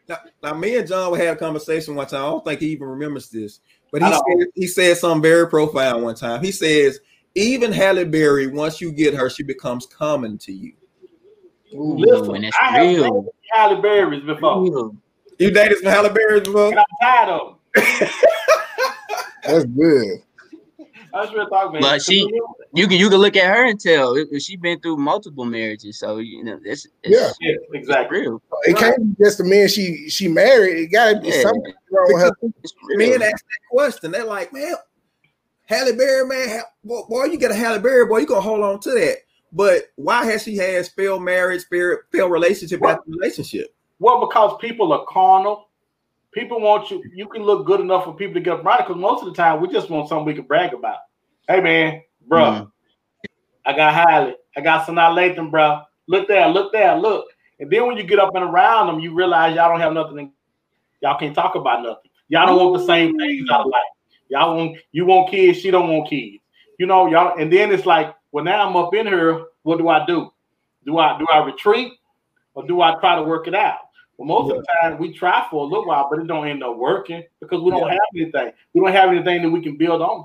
[0.08, 2.24] Now, now, me and John had a conversation one time.
[2.24, 3.60] I don't think he even remembers this,
[3.92, 6.42] but he said, he said something very profound one time.
[6.42, 7.00] He says,
[7.34, 10.72] even Halle Berry, once you get her, she becomes common to you.
[11.74, 13.02] Ooh, Listen, and that's I have real.
[13.22, 14.96] dated Halle Berry's before, Real.
[15.38, 16.70] You dated some Halle Berry's before?
[16.70, 18.08] and I'm tired of them.
[19.44, 20.18] that's good.
[21.12, 21.82] That's real talk, man.
[21.82, 22.28] But she-
[22.72, 25.44] You can you can look at her and tell if, if she been through multiple
[25.44, 25.98] marriages.
[25.98, 27.48] So you know it's, it's Yeah.
[27.50, 28.20] yeah, exactly.
[28.20, 28.40] real.
[28.62, 30.76] It can't be just the man she she married.
[30.84, 31.42] It gotta be Yeah.
[31.42, 32.96] something wrong with her.
[32.96, 34.12] Men ask that question.
[34.12, 34.74] They're like, man,
[35.70, 38.80] Halle Berry, man, boy, boy, you get a Halle Berry, boy, you gonna hold on
[38.80, 39.18] to that.
[39.52, 43.72] But why has she had failed marriage, failed, failed relationship after relationship?
[44.00, 45.68] Well, because people are carnal.
[46.32, 47.02] People want you.
[47.14, 48.78] You can look good enough for people to get around.
[48.78, 50.98] Because most of the time, we just want something we can brag about.
[51.48, 52.72] Hey, man, bro, Mhm.
[53.66, 54.34] I got Halle.
[54.56, 55.82] I got Sanaa Lathan, bro.
[56.08, 57.26] Look there, look there, look.
[57.60, 60.18] And then when you get up and around them, you realize y'all don't have nothing.
[60.18, 60.32] in-
[61.02, 62.10] Y'all can't talk about nothing.
[62.28, 63.82] Y'all don't want the same things out of life.
[64.30, 65.58] Y'all want you want kids.
[65.58, 66.38] She don't want kids.
[66.78, 67.38] You know, y'all.
[67.38, 69.46] And then it's like, well, now I'm up in here.
[69.62, 70.30] What do I do?
[70.86, 71.92] Do I do I retreat
[72.54, 73.78] or do I try to work it out?
[74.16, 76.62] Well, most of the time we try for a little while, but it don't end
[76.62, 77.92] up working because we don't Yeah.
[77.92, 78.52] have anything.
[78.72, 80.24] We don't have anything that we can build on.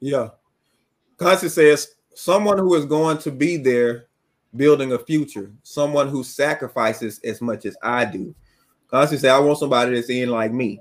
[0.00, 0.30] Yeah.
[1.16, 4.06] Constance says someone who is going to be there
[4.56, 8.34] building a future, someone who sacrifices as much as I do.
[8.88, 10.80] Constance said, I want somebody that's in like me.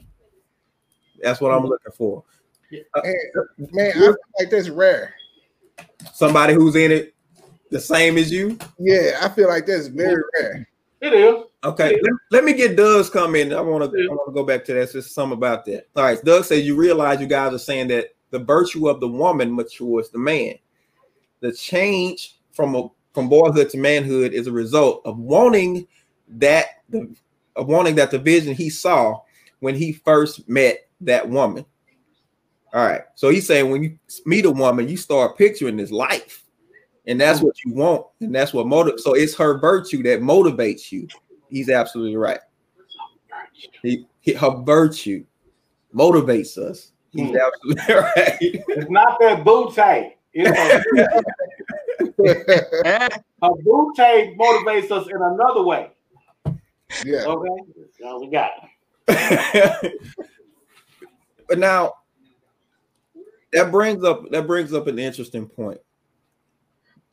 [1.22, 1.70] That's what I'm mm-hmm.
[1.70, 2.24] looking for.
[2.72, 5.14] And, uh, man, I feel like that's rare.
[6.14, 7.16] Somebody who's in it
[7.72, 8.58] the same as you.
[8.78, 10.68] Yeah, I feel like that's very rare.
[11.02, 11.46] It is.
[11.64, 13.54] Okay, let, let me get Doug's comment.
[13.54, 14.92] I want to I want to go back to that.
[14.92, 15.88] Just some about that.
[15.96, 19.08] All right, Doug says you realize you guys are saying that the virtue of the
[19.08, 20.56] woman matures the man.
[21.40, 25.88] The change from a from boyhood to manhood is a result of wanting
[26.28, 27.14] that the
[27.56, 29.22] of wanting that the vision he saw
[29.60, 31.66] when he first met that woman.
[32.74, 36.44] All right, so he's saying when you meet a woman, you start picturing this life,
[37.08, 39.00] and that's what you want, and that's what motive.
[39.00, 41.08] So it's her virtue that motivates you.
[41.50, 42.40] He's absolutely right.
[43.82, 45.26] He, he- her virtue
[45.96, 46.92] motivates us.
[47.12, 47.38] He's Hmm.
[47.38, 48.38] absolutely right.
[48.40, 50.16] It's not that booty.
[50.32, 52.20] It's a,
[53.42, 55.90] a motivates us in another way.
[57.04, 57.26] Yeah.
[57.26, 57.64] Okay,
[58.00, 58.52] now we got.
[61.50, 61.94] but now
[63.52, 65.80] that brings up that brings up an interesting point.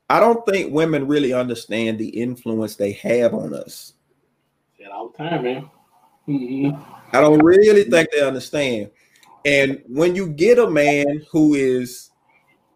[0.09, 3.95] I don't think women really understand the influence they have on us.
[4.79, 5.71] That all the time, man.
[6.29, 6.81] Mm-hmm.
[7.13, 8.91] I don't really think they understand.
[9.45, 12.11] And when you get a man who is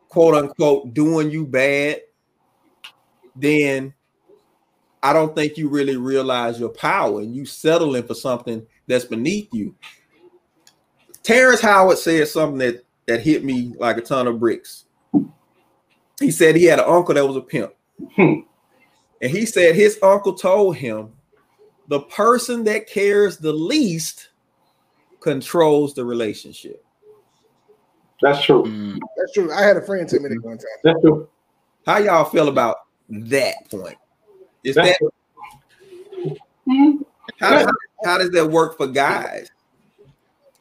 [0.09, 2.01] quote unquote doing you bad,
[3.37, 3.95] then
[5.03, 9.53] I don't think you really realize your power and you settling for something that's beneath
[9.53, 9.75] you.
[11.31, 14.87] Terrence Howard said something that that hit me like a ton of bricks.
[16.19, 17.73] He said he had an uncle that was a pimp.
[18.17, 18.41] Hmm.
[19.23, 21.13] And he said his uncle told him
[21.87, 24.31] the person that cares the least
[25.21, 26.85] controls the relationship.
[28.21, 28.65] That's true.
[28.65, 28.99] Mm.
[29.17, 29.53] That's true.
[29.53, 30.67] I had a friend tell me that one time.
[30.83, 31.29] That's true.
[31.87, 32.77] How y'all feel about
[33.09, 33.99] that point?
[34.65, 34.99] Is That's that
[36.17, 36.97] true.
[37.39, 37.73] How, how,
[38.05, 39.49] how does that work for guys?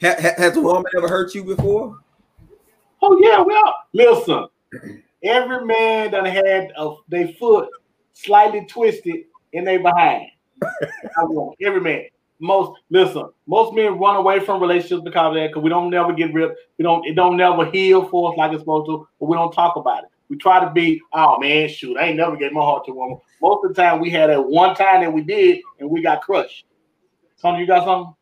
[0.02, 1.98] Ha, ha- has a woman ever hurt you before?
[3.02, 4.48] Oh yeah, well, listen.
[5.24, 7.70] Every man that had a, their foot
[8.14, 10.28] slightly twisted in their behind.
[11.62, 12.06] Every man.
[12.40, 13.30] Most listen.
[13.48, 15.48] Most men run away from relationships because of that.
[15.48, 16.58] Because we don't never get ripped.
[16.78, 17.06] We don't.
[17.06, 19.08] It don't never heal for us like it's supposed to.
[19.20, 20.10] But we don't talk about it.
[20.30, 21.02] We try to be.
[21.12, 21.98] Oh man, shoot!
[21.98, 23.18] I ain't never gave my heart to a woman.
[23.42, 26.22] Most of the time, we had that one time that we did, and we got
[26.22, 26.66] crushed.
[27.36, 28.14] Something you got something?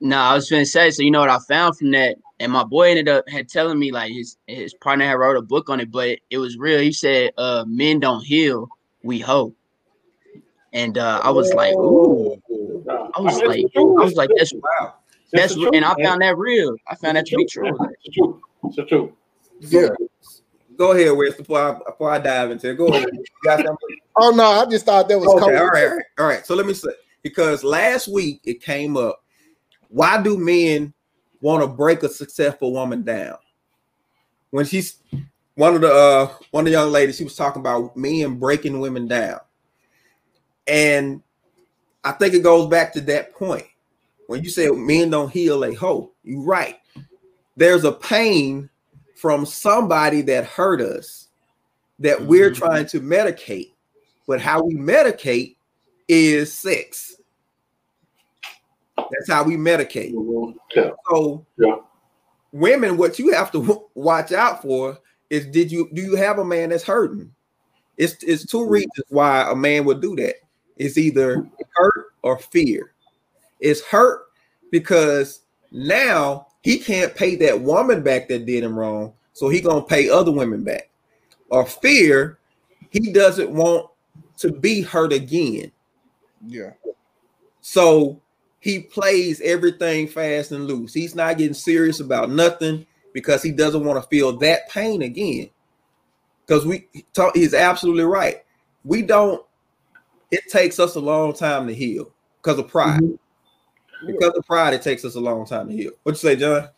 [0.00, 0.90] No, I was gonna say.
[0.90, 3.78] So you know what I found from that, and my boy ended up had telling
[3.78, 6.80] me like his his partner had wrote a book on it, but it was real.
[6.80, 8.68] He said, "Uh, men don't heal,
[9.02, 9.56] we hope."
[10.72, 12.40] And uh, I was like, "Ooh."
[13.14, 14.94] I was like, I was like, that's Wow.
[15.32, 16.76] that's, and I found that real.
[16.86, 17.76] I found that to be true.
[18.04, 18.42] It's true.
[18.64, 19.12] It's true.
[19.60, 19.88] Yeah.
[20.76, 22.76] Go ahead, Wes, before I, before I dive into it.
[22.76, 23.08] Go ahead.
[23.12, 23.66] You got?
[24.16, 25.54] Oh no, I just thought that was Okay, cold.
[25.56, 26.46] all right, all right, all right.
[26.46, 26.90] So let me say
[27.22, 29.24] because last week it came up.
[29.88, 30.92] Why do men
[31.40, 33.36] want to break a successful woman down?
[34.50, 34.98] When she's
[35.54, 38.80] one of the uh one of the young ladies, she was talking about men breaking
[38.80, 39.40] women down.
[40.66, 41.22] And
[42.04, 43.66] I think it goes back to that point.
[44.26, 46.76] When you say men don't heal a hoe, you're right.
[47.56, 48.68] There's a pain
[49.16, 51.28] from somebody that hurt us
[51.98, 52.56] that we're Mhm.
[52.56, 53.72] trying to medicate.
[54.26, 55.56] But how we medicate
[56.06, 57.17] is sex.
[59.10, 60.12] That's how we medicate.
[60.12, 60.56] Mm-hmm.
[60.74, 60.90] Yeah.
[61.10, 61.76] So, Yeah.
[62.52, 64.98] women, what you have to w- watch out for
[65.30, 67.32] is did you do you have a man that's hurting?
[67.96, 68.72] It's it's two mm-hmm.
[68.72, 70.36] reasons why a man would do that.
[70.76, 72.92] It's either hurt or fear.
[73.60, 74.26] It's hurt
[74.70, 75.40] because
[75.72, 80.08] now he can't pay that woman back that did him wrong, so he gonna pay
[80.08, 80.90] other women back.
[81.50, 82.38] Or fear,
[82.90, 83.90] he doesn't want
[84.38, 85.72] to be hurt again.
[86.46, 86.72] Yeah.
[87.60, 88.20] So
[88.60, 90.92] he plays everything fast and loose.
[90.92, 95.50] He's not getting serious about nothing because he doesn't want to feel that pain again.
[96.46, 98.44] Because we talk, he's absolutely right.
[98.84, 99.44] We don't,
[100.30, 103.00] it takes us a long time to heal because of pride.
[103.00, 104.06] Mm-hmm.
[104.06, 105.92] Because of pride, it takes us a long time to heal.
[106.02, 106.68] What you say, John?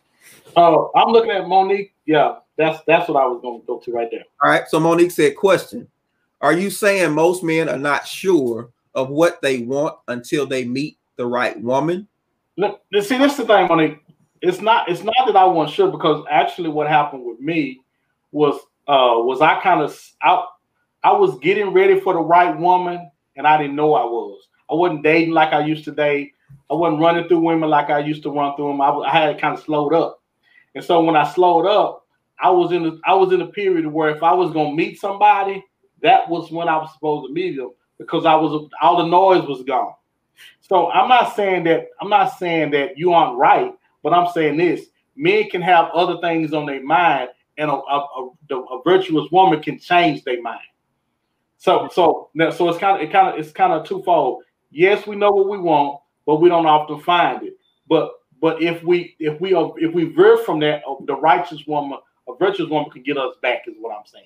[0.55, 1.93] Oh, I'm looking at Monique.
[2.05, 4.23] Yeah, that's that's what I was going to go to right there.
[4.43, 4.67] All right.
[4.67, 5.87] So Monique said, question.
[6.41, 10.97] Are you saying most men are not sure of what they want until they meet
[11.17, 12.07] the right woman?
[12.57, 13.99] Look, see, this is the thing, Monique.
[14.41, 14.89] It's not.
[14.89, 17.79] It's not that I want sure because actually, what happened with me
[18.31, 18.55] was
[18.87, 20.43] uh was I kind of I
[21.03, 24.47] I was getting ready for the right woman, and I didn't know I was.
[24.69, 26.33] I wasn't dating like I used to date.
[26.69, 28.81] I wasn't running through women like I used to run through them.
[28.81, 30.21] I, I had kind of slowed up,
[30.75, 32.07] and so when I slowed up,
[32.41, 34.99] I was in a, I was in a period where if I was gonna meet
[34.99, 35.63] somebody,
[36.01, 39.47] that was when I was supposed to meet them because I was all the noise
[39.47, 39.93] was gone.
[40.61, 43.73] So I'm not saying that I'm not saying that you aren't right,
[44.03, 44.85] but I'm saying this:
[45.15, 49.61] men can have other things on their mind, and a, a, a, a virtuous woman
[49.61, 50.61] can change their mind.
[51.57, 54.43] So so so it's kind of it kind of it's kind of twofold.
[54.71, 57.53] Yes, we know what we want, but we don't often find it.
[57.87, 61.67] But but if we if we are if we veer from that, uh, the righteous
[61.67, 63.67] woman, a virtuous woman, can get us back.
[63.67, 64.25] Is what I'm saying.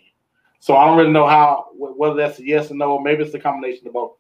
[0.60, 3.34] So I don't really know how whether that's a yes or no, or maybe it's
[3.34, 4.14] a combination of both.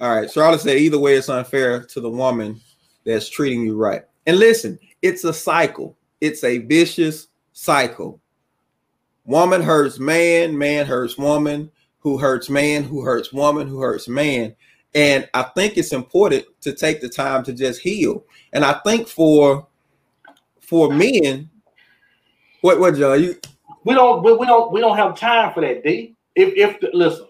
[0.00, 0.30] All right.
[0.30, 2.60] Charlotte said either way, it's unfair to the woman
[3.04, 4.02] that's treating you right.
[4.26, 8.20] And listen, it's a cycle, it's a vicious cycle.
[9.24, 14.54] Woman hurts man, man hurts woman, who hurts man, who hurts woman, who hurts man.
[14.94, 18.24] And I think it's important to take the time to just heal.
[18.52, 19.68] And I think for
[20.60, 21.50] for men,
[22.62, 23.36] what what John, you
[23.84, 26.16] We don't we, we don't we don't have time for that, D.
[26.34, 27.28] If if listen,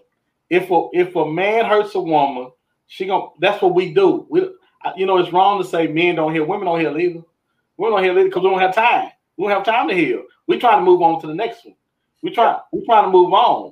[0.49, 2.51] if a if a man hurts a woman,
[2.91, 3.27] she gonna.
[3.39, 4.27] That's what we do.
[4.29, 4.49] We,
[4.97, 7.21] you know, it's wrong to say men don't heal, women don't heal either.
[7.77, 9.11] We don't heal either because we don't have time.
[9.37, 10.23] We don't have time to heal.
[10.45, 11.75] We trying to move on to the next one.
[12.21, 12.59] We try.
[12.73, 13.71] We trying to move on.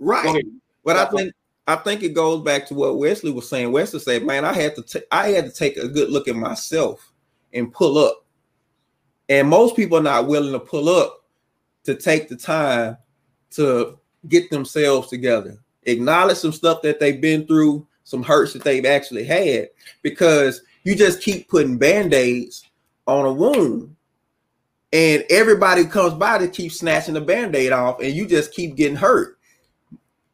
[0.00, 0.44] Right.
[0.84, 1.32] But I think
[1.68, 3.70] I think it goes back to what Wesley was saying.
[3.70, 6.34] Wesley said, "Man, I had to t- I had to take a good look at
[6.34, 7.12] myself
[7.52, 8.26] and pull up."
[9.28, 11.24] And most people are not willing to pull up
[11.84, 12.96] to take the time
[13.52, 18.86] to get themselves together, acknowledge some stuff that they've been through, some hurts that they've
[18.86, 19.68] actually had,
[20.02, 22.64] because you just keep putting band-aids
[23.06, 23.94] on a wound.
[24.92, 28.96] And everybody comes by to keep snatching the band-aid off, and you just keep getting
[28.96, 29.38] hurt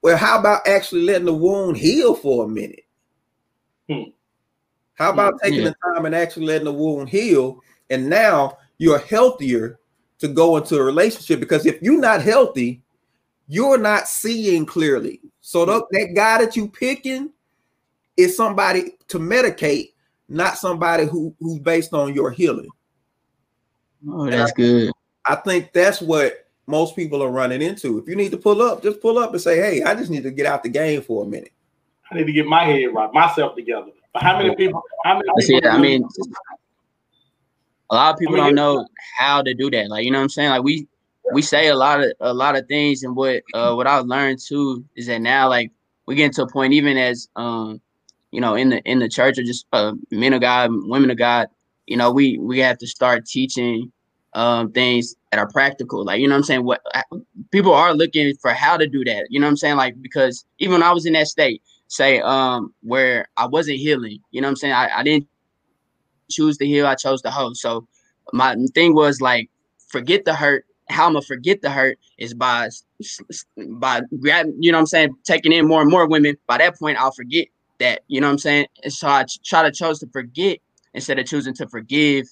[0.04, 2.84] well, how about actually letting the wound heal for a minute?
[3.88, 4.10] Hmm.
[4.92, 5.70] How about taking yeah.
[5.70, 7.62] the time and actually letting the wound heal?
[7.88, 9.80] And now you're healthier
[10.18, 12.82] to go into a relationship because if you're not healthy,
[13.48, 15.22] you're not seeing clearly.
[15.40, 17.30] So the, that guy that you picking
[18.16, 19.92] is somebody to medicate,
[20.28, 22.68] not somebody who who's based on your healing.
[24.08, 24.92] Oh, that's I, good.
[25.24, 27.98] I think that's what most people are running into.
[27.98, 30.22] If you need to pull up, just pull up and say, "Hey, I just need
[30.22, 31.52] to get out the game for a minute."
[32.10, 33.90] I need to get my head right, myself together.
[34.12, 34.82] But how many people?
[35.04, 35.28] How many?
[35.46, 36.06] People I mean,
[37.90, 38.86] a lot of people I mean, don't know
[39.18, 39.88] how to do that.
[39.88, 40.50] Like you know what I'm saying?
[40.50, 40.86] Like we
[41.32, 44.38] we say a lot of a lot of things, and what uh what I've learned
[44.38, 45.70] too is that now like
[46.06, 47.80] we get to a point even as um
[48.34, 51.16] you know in the in the church or just uh, men of God, women of
[51.16, 51.48] God,
[51.86, 53.92] you know we we have to start teaching
[54.34, 56.04] um, things that are practical.
[56.04, 56.64] Like, you know I'm saying?
[56.64, 56.80] What
[57.50, 59.26] people are looking for how to do that.
[59.30, 59.76] You know I'm saying?
[59.76, 64.18] Like, because even when I was in that state, say, um, where I wasn't healing,
[64.32, 64.74] you know I'm saying?
[64.74, 65.28] I, I didn't
[66.30, 67.56] choose to heal, I chose to hold.
[67.56, 67.86] So
[68.32, 69.50] my thing was like,
[69.88, 70.66] forget the hurt.
[70.90, 72.68] How I'm gonna forget the hurt is by
[73.56, 76.36] by grabbing, you know I'm saying, taking in more and more women.
[76.46, 77.46] By that point, I'll forget
[77.80, 78.66] that, you know what I'm saying?
[78.82, 80.58] And so I try to chose to forget
[80.92, 82.26] instead of choosing to forgive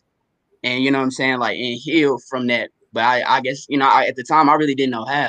[0.63, 2.71] and you know what I'm saying, like and heal from that.
[2.93, 5.29] But I, I guess you know, I, at the time I really didn't know how.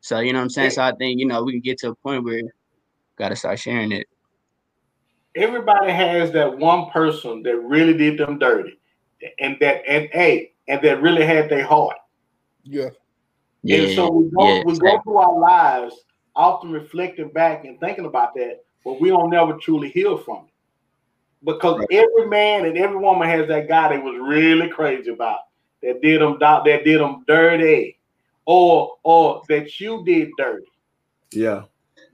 [0.00, 0.70] So you know what I'm saying.
[0.70, 2.42] So I think you know we can get to a point where
[3.16, 4.06] got to start sharing it.
[5.36, 8.78] Everybody has that one person that really did them dirty,
[9.38, 11.96] and that and a and that really had their heart.
[12.62, 12.90] Yeah.
[13.62, 13.78] Yeah.
[13.78, 14.90] And so we go yeah, we exactly.
[14.90, 15.94] go through our lives
[16.34, 20.52] often reflecting back and thinking about that, but we don't never truly heal from it
[21.44, 21.88] because right.
[21.90, 25.40] every man and every woman has that guy they was really crazy about
[25.82, 27.98] that did them that did them dirty,
[28.44, 30.66] or or that you did dirty.
[31.32, 31.64] Yeah,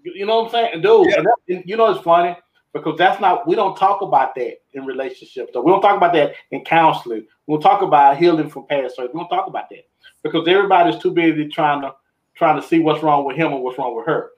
[0.03, 1.09] you, you know what I'm saying, dude.
[1.09, 1.23] Yeah.
[1.49, 2.37] And you know it's funny
[2.73, 5.51] because that's not we don't talk about that in relationships.
[5.53, 7.27] So we don't talk about that in counseling.
[7.47, 9.15] We don't talk about healing from past hurt.
[9.15, 9.87] We don't talk about that
[10.23, 11.95] because everybody's too busy trying to
[12.35, 14.31] trying to see what's wrong with him or what's wrong with her.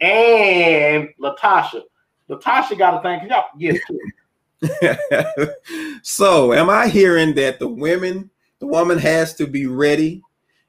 [0.00, 1.82] And Latasha,
[2.28, 3.78] Latasha got to think, y'all, yes,
[6.02, 10.22] so am I hearing that the women, the woman has to be ready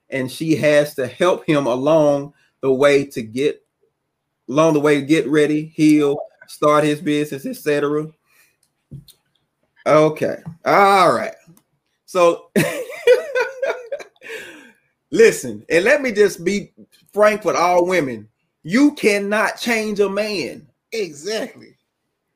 [0.10, 3.64] and she has to help him along the way to get
[4.50, 6.18] along the way to get ready, heal,
[6.48, 8.08] start his business, etc.
[9.86, 10.38] Okay.
[10.66, 11.36] All right.
[12.06, 12.50] So
[15.12, 16.72] listen, and let me just be
[17.12, 18.28] frank with all women.
[18.68, 20.68] You cannot change a man.
[20.92, 21.78] Exactly.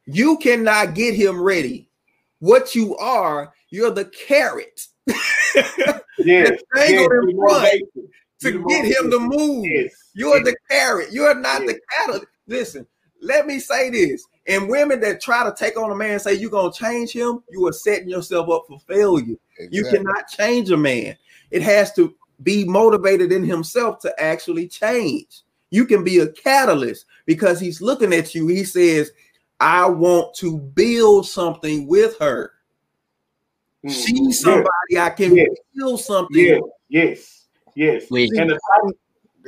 [0.06, 1.90] You cannot get him ready.
[2.40, 4.88] What you are, you're the carrot.
[5.06, 6.62] yes, yes
[8.40, 9.66] to get him to move.
[9.66, 9.94] Yes.
[10.14, 10.46] You're yes.
[10.46, 11.12] the carrot.
[11.12, 11.74] You're not yes.
[11.74, 12.22] the cattle.
[12.48, 12.88] Listen,
[13.22, 14.26] let me say this.
[14.48, 17.68] And women that try to take on a man say you're gonna change him, you
[17.68, 19.36] are setting yourself up for failure.
[19.60, 19.78] Exactly.
[19.78, 21.18] You cannot change a man.
[21.52, 25.42] It has to be motivated in himself to actually change.
[25.72, 28.48] You can be a catalyst because he's looking at you.
[28.48, 29.12] He says,
[29.60, 32.52] I want to build something with her.
[33.86, 33.90] Mm-hmm.
[33.90, 35.08] She's somebody yes.
[35.08, 35.50] I can yes.
[35.76, 36.38] build something.
[36.38, 38.04] Yes, yes, yes.
[38.12, 38.32] Wait.
[38.34, 38.92] And the time,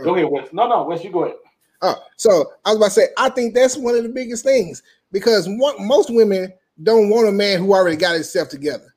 [0.04, 0.52] go ahead, Wes.
[0.54, 1.36] No, no, Wes, you go ahead.
[1.82, 4.82] Oh, so I was about to say, I think that's one of the biggest things
[5.12, 8.96] because one, most women don't want a man who already got himself together.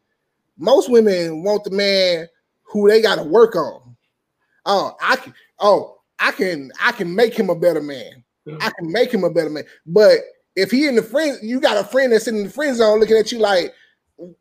[0.56, 2.28] Most women want the man
[2.62, 3.96] who they got to work on.
[4.64, 5.34] Oh, I can.
[5.58, 6.70] Oh, I can.
[6.80, 8.24] I can make him a better man.
[8.60, 9.64] I can make him a better man.
[9.86, 10.18] But
[10.54, 13.16] if he in the friend, you got a friend that's in the friend zone looking
[13.16, 13.74] at you like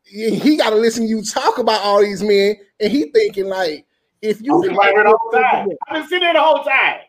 [0.04, 3.84] he got to listen to you talk about all these men, and he thinking like
[4.22, 5.68] if you I've been right the whole time.
[5.88, 7.00] I've been sitting there the whole time.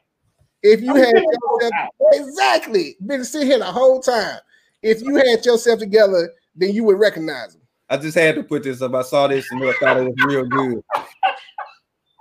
[0.63, 1.73] If you had yourself,
[2.13, 4.39] exactly been sitting here the whole time.
[4.81, 7.61] If you had yourself together, then you would recognize him.
[7.89, 8.93] I just had to put this up.
[8.95, 10.83] I saw this and I thought it was real good.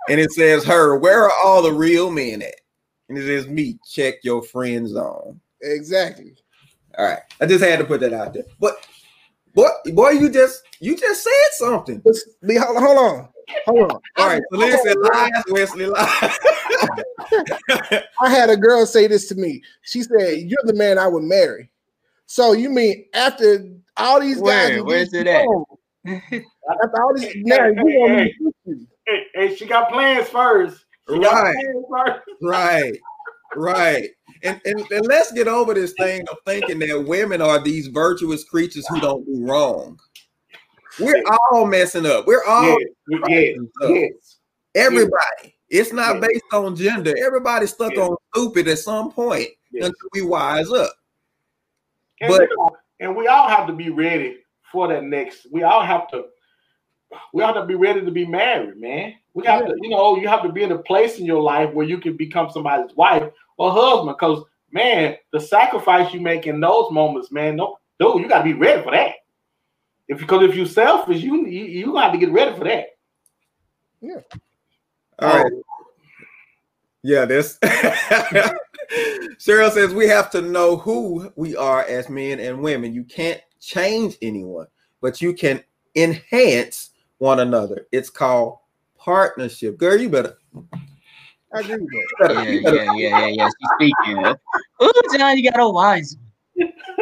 [0.09, 2.55] And it says, "Her, where are all the real men at?"
[3.09, 6.33] And it says, "Me, check your friend zone." Exactly.
[6.97, 7.19] All right.
[7.39, 8.45] I just had to put that out there.
[8.59, 8.85] But
[9.53, 12.01] boy, boy, you just you just said something.
[12.03, 13.29] Hold on, hold on.
[13.65, 14.01] Hold on.
[14.17, 16.07] All right, so listen, lies, Wesley, lies.
[18.21, 19.61] I had a girl say this to me.
[19.83, 21.69] She said, You're the man I would marry.
[22.25, 24.77] So you mean after all these guys, Where?
[24.77, 25.45] who Where's it at?
[26.83, 28.87] After all these, now you want me to you.
[29.07, 30.85] Hey, hey, she got plans first.
[31.09, 31.55] She Right.
[31.55, 32.19] plans first.
[32.41, 32.93] right,
[33.55, 34.09] right.
[34.43, 38.43] And, and and let's get over this thing of thinking that women are these virtuous
[38.43, 39.97] creatures who don't do wrong.
[40.99, 42.27] We're all messing up.
[42.27, 43.89] We're all Yes, yes, messing up.
[43.89, 44.37] yes.
[44.75, 45.55] everybody.
[45.69, 47.13] It's not based on gender.
[47.23, 49.85] Everybody's stuck on stupid at some point yes.
[49.85, 50.91] until we wise up.
[52.21, 54.37] And, But- you know, and we all have to be ready
[54.71, 55.47] for that next.
[55.51, 56.25] We all have to.
[57.33, 59.15] We have to be ready to be married, man.
[59.33, 61.73] We have to, you know, you have to be in a place in your life
[61.73, 64.15] where you can become somebody's wife or husband.
[64.17, 68.43] Because man, the sacrifice you make in those moments, man, no, dude, you got to
[68.43, 69.15] be ready for that.
[70.07, 72.97] If because if you're selfish, you you, you got to get ready for that.
[74.01, 74.21] Yeah.
[75.19, 75.51] All right.
[75.53, 75.63] Oh.
[77.03, 77.57] Yeah, this
[79.39, 82.93] Cheryl says we have to know who we are as men and women.
[82.93, 84.67] You can't change anyone,
[85.01, 85.63] but you can
[85.95, 87.87] enhance one another.
[87.91, 88.57] It's called
[88.97, 89.77] partnership.
[89.77, 90.37] Girl, you better.
[91.53, 91.89] I agree with that.
[92.19, 93.47] you better- Yeah, better- yeah, yeah, yeah, yeah.
[93.47, 94.25] She's speaking.
[94.83, 96.17] Ooh, John, you got a wise.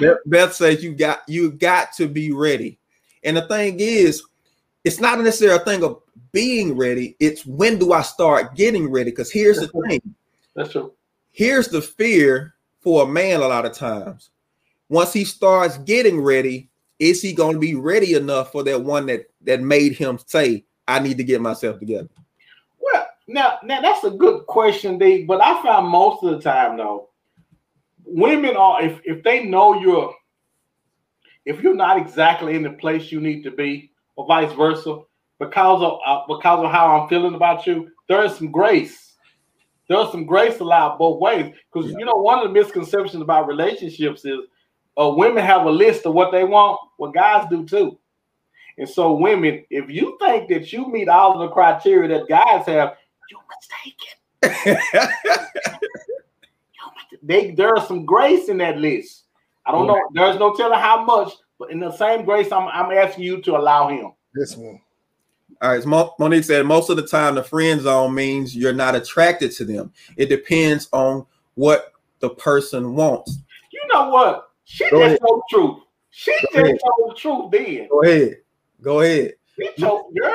[0.00, 2.78] Beth, Beth says you got you got to be ready.
[3.24, 4.22] And the thing is,
[4.84, 6.00] it's not necessarily a thing of
[6.32, 7.16] being ready.
[7.20, 9.10] It's when do I start getting ready?
[9.10, 10.00] Because here's the thing.
[10.54, 10.92] That's true.
[11.32, 14.30] here's the fear for a man a lot of times.
[14.88, 16.68] Once he starts getting ready,
[17.00, 20.64] is he going to be ready enough for that one that that made him say,
[20.86, 22.08] "I need to get myself together"?
[22.78, 25.24] Well, now, now that's a good question, D.
[25.24, 27.08] But I find most of the time though,
[28.04, 30.14] women are if if they know you're
[31.46, 35.00] if you're not exactly in the place you need to be, or vice versa,
[35.38, 39.16] because of uh, because of how I'm feeling about you, there is some grace.
[39.88, 41.52] There's some grace allowed both ways.
[41.72, 41.98] Because Yeah.
[41.98, 44.38] you know, one of the misconceptions about relationships is
[45.00, 46.80] uh, women have a list of what they want.
[46.98, 47.98] Well, guys do too.
[48.78, 52.66] And so, women, if you think that you meet all of the criteria that guys
[52.66, 52.96] have,
[53.30, 53.40] you're
[54.42, 54.82] mistaken.
[57.22, 59.24] They there's some grace in that list.
[59.66, 60.00] I don't know.
[60.14, 63.56] There's no telling how much, but in the same grace, I'm I'm asking you to
[63.56, 64.12] allow him.
[64.34, 64.80] This one.
[65.62, 68.94] All right, Mo- Monique said most of the time the friend zone means you're not
[68.94, 69.92] attracted to them.
[70.16, 73.38] It depends on what the person wants.
[73.70, 74.49] You know what?
[74.72, 75.20] She Go just ahead.
[75.26, 75.76] told the truth.
[76.10, 76.78] She Go just ahead.
[76.84, 77.88] told the truth then.
[77.90, 78.36] Go ahead,
[78.80, 79.32] go ahead.
[79.58, 80.32] She told girl.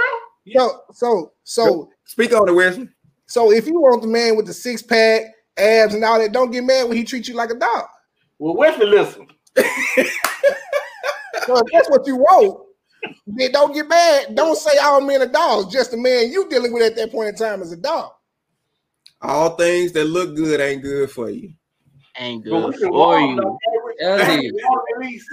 [0.53, 2.89] So, so, so, Speak on it, Wesley.
[3.27, 5.21] so if you want the man with the six pack,
[5.57, 7.85] abs, and all that, don't get mad when he treats you like a dog.
[8.37, 9.27] Well, Wesley, listen.
[11.45, 12.65] So if that's what you want,
[13.27, 14.33] then don't get mad.
[14.35, 15.71] Don't say all men are dogs.
[15.71, 18.13] Just the man you dealing with at that point in time is a dog.
[19.21, 21.53] All things that look good ain't good for you.
[22.17, 23.59] Ain't good for you.
[23.99, 24.59] Them to- Tell you.
[24.93, 25.25] at least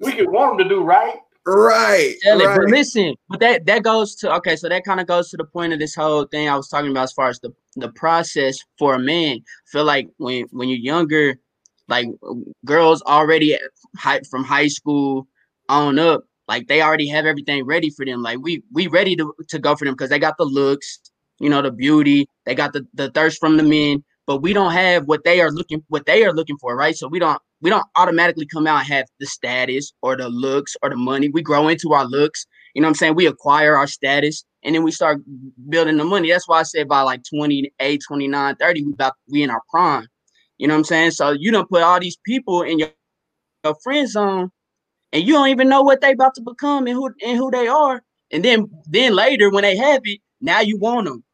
[0.00, 1.16] we can want them to do right.
[1.50, 5.06] Right, Tell it, but listen, but that that goes to okay, so that kind of
[5.06, 7.40] goes to the point of this whole thing I was talking about as far as
[7.40, 9.36] the the process for a man.
[9.38, 11.38] I feel like when when you're younger,
[11.88, 12.08] like
[12.66, 13.62] girls already at
[13.96, 15.26] high, from high school
[15.70, 18.22] on up, like they already have everything ready for them.
[18.22, 20.98] Like we we ready to to go for them because they got the looks,
[21.38, 24.72] you know, the beauty, they got the the thirst from the men, but we don't
[24.72, 26.94] have what they are looking what they are looking for, right?
[26.94, 30.76] So we don't we don't automatically come out and have the status or the looks
[30.82, 31.28] or the money.
[31.28, 32.46] We grow into our looks.
[32.74, 33.14] You know what I'm saying?
[33.16, 35.20] We acquire our status and then we start
[35.68, 36.30] building the money.
[36.30, 40.06] That's why I say by like 28, 29, 30, we about we in our prime.
[40.58, 41.10] You know what I'm saying?
[41.12, 42.90] So you don't put all these people in your,
[43.64, 44.50] your friend zone
[45.12, 47.66] and you don't even know what they about to become and who and who they
[47.66, 48.02] are.
[48.30, 51.24] And then then later when they have it, now you want them.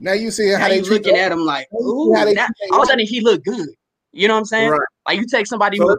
[0.00, 1.24] Now you see how Now they you looking them.
[1.24, 3.68] at him like, ooh, how they now, all of a sudden he look good.
[4.12, 4.70] You know what I'm saying?
[4.70, 4.80] Right.
[5.06, 5.96] Like you take somebody So- who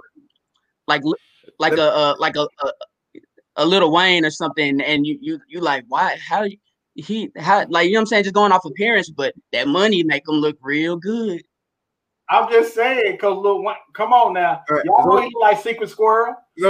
[0.88, 1.01] like
[1.59, 2.72] like Let- a uh, like a, a
[3.57, 6.45] a Lil Wayne or something, and you you you like why how
[6.95, 10.03] he how like you know what I'm saying just going off appearance, but that money
[10.03, 11.41] make them look real good.
[12.30, 15.32] I'm just saying, cause look, what- come on now, All right, y'all so- know he
[15.39, 16.36] like Secret Squirrel.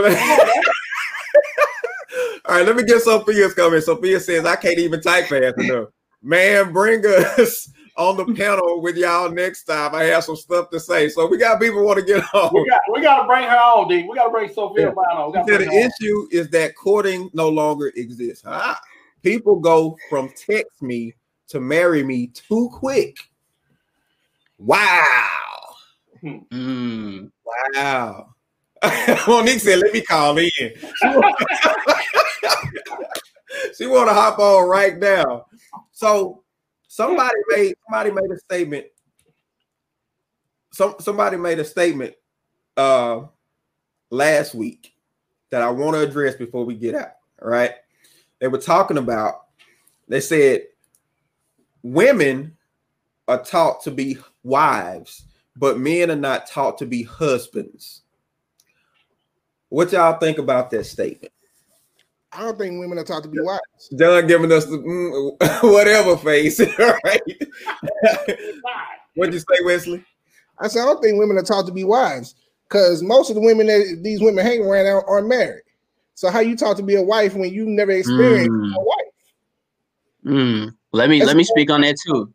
[2.46, 3.84] All right, let me get Sophia's comment.
[3.84, 5.88] Sophia says, I can't even type fast enough.
[6.22, 9.94] Man, bring us on the panel with y'all next time.
[9.94, 11.10] I have some stuff to say.
[11.10, 12.52] So we got people want to get on.
[12.54, 14.06] We got we got to bring her on, D.
[14.10, 14.92] We got to bring Sophia Yeah.
[14.92, 15.28] Brown on.
[15.28, 15.92] We gotta said bring the her on.
[16.02, 18.44] issue is that courting no longer exists.
[18.46, 18.80] Ah,
[19.22, 21.14] people go from text me
[21.48, 23.18] to marry me too quick.
[24.58, 25.76] Wow.
[26.24, 27.32] Mm.
[27.76, 28.34] Wow.
[29.28, 30.50] Monique said, "Let me call in."
[33.78, 35.46] she want to hop on right now.
[35.92, 36.43] So
[36.94, 38.86] somebody made somebody made a statement.
[40.72, 42.14] Some somebody made a statement
[42.78, 43.22] uh
[44.10, 44.94] last week
[45.50, 47.12] that I want to address before we get out.
[47.42, 47.72] All right.
[48.40, 49.46] They were talking about,
[50.08, 50.64] they said
[51.82, 52.58] women
[53.28, 55.26] are taught to be wives,
[55.56, 58.02] but men are not taught to be husbands.
[59.70, 61.34] What y'all think about that statement?
[62.36, 63.90] I don't think women are taught to be wives.
[63.98, 66.60] John giving us the mm, whatever face.
[66.60, 66.68] All
[67.04, 67.22] right.
[69.16, 70.04] What'd you say, Wesley?
[70.60, 72.36] I said I don't think women are taught to be wives
[72.68, 75.64] because most of the women that these women hang around are, are married.
[76.16, 78.76] So how you taught to be a wife when you never experienced Mm.
[78.76, 78.98] a wife?
[80.26, 80.76] Mm.
[80.92, 82.34] Let me That's let me speak on that too.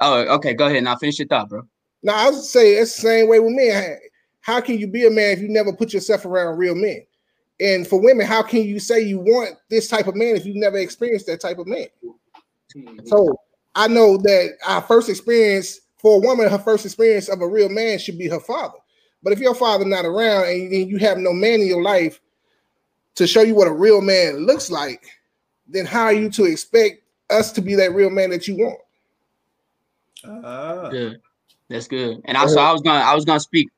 [0.00, 0.54] Oh, okay.
[0.54, 0.82] Go ahead.
[0.84, 1.62] Now finish your thought, bro.
[2.02, 3.98] Now I would say it's the same way with men.
[4.40, 7.04] How can you be a man if you never put yourself around real men?
[7.60, 10.56] And for women, how can you say you want this type of man if you've
[10.56, 11.86] never experienced that type of man?
[13.04, 13.38] So
[13.74, 17.68] I know that our first experience for a woman, her first experience of a real
[17.68, 18.78] man should be her father.
[19.22, 22.20] But if your father not around and you- you have no man in your life
[23.14, 25.06] to show you what a real man looks like,
[25.66, 28.80] then how are you to expect us to be that real man that you want?
[30.24, 30.90] Ah.
[30.90, 31.20] Good.
[31.70, 32.20] That's good.
[32.24, 33.68] And also, I was gonna I was gonna speak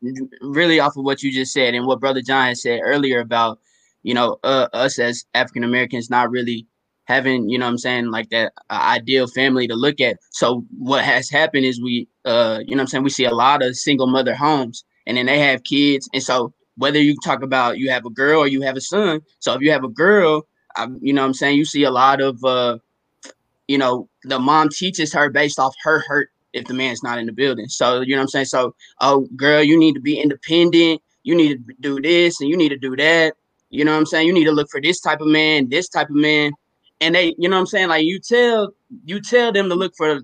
[0.40, 3.60] really off of what you just said and what Brother John had said earlier about
[4.02, 6.66] you know uh, us as African Americans not really
[7.04, 10.18] having you know what I'm saying like that uh, ideal family to look at.
[10.30, 13.34] So what has happened is we uh you know what I'm saying we see a
[13.34, 17.42] lot of single mother homes and then they have kids and so whether you talk
[17.42, 19.20] about you have a girl or you have a son.
[19.38, 21.90] So if you have a girl, um, you know what I'm saying you see a
[21.92, 22.78] lot of uh
[23.68, 27.26] you know the mom teaches her based off her hurt if the man's not in
[27.26, 27.68] the building.
[27.68, 28.46] So you know what I'm saying.
[28.46, 31.02] So oh girl, you need to be independent.
[31.22, 33.34] You need to do this and you need to do that.
[33.70, 34.26] You know what I'm saying.
[34.26, 36.52] You need to look for this type of man, this type of man,
[37.00, 37.88] and they, you know what I'm saying.
[37.88, 38.70] Like you tell
[39.04, 40.22] you tell them to look for, you know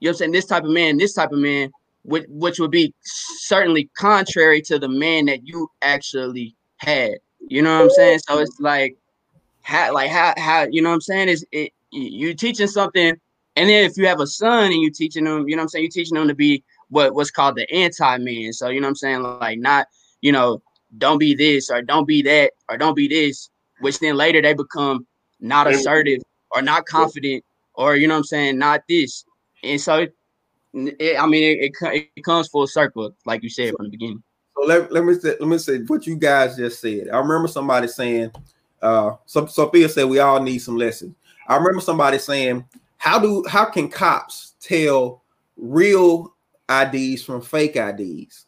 [0.00, 1.70] what I'm saying, this type of man, this type of man,
[2.04, 7.12] which which would be certainly contrary to the man that you actually had.
[7.48, 8.20] You know what I'm saying.
[8.26, 8.96] So it's like
[9.62, 13.16] how like how how you know what I'm saying is it you teaching something
[13.56, 15.68] and then if you have a son and you're teaching them, you know what I'm
[15.68, 18.52] saying, you're teaching them to be what what's called the anti-man.
[18.52, 19.86] So you know what I'm saying, like not,
[20.20, 20.62] you know,
[20.98, 23.50] don't be this or don't be that or don't be this,
[23.80, 25.06] which then later they become
[25.40, 27.44] not assertive or not confident
[27.74, 29.24] or you know what I'm saying, not this.
[29.62, 30.14] And so it,
[30.74, 34.22] it, I mean it, it, it comes full circle, like you said from the beginning.
[34.56, 37.08] So let, let me say, let me say what you guys just said.
[37.10, 38.32] I remember somebody saying,
[38.80, 41.14] uh, so Sophia said we all need some lessons.
[41.48, 42.64] I remember somebody saying,
[43.02, 45.24] how do how can cops tell
[45.56, 46.32] real
[46.70, 48.46] IDs from fake IDs?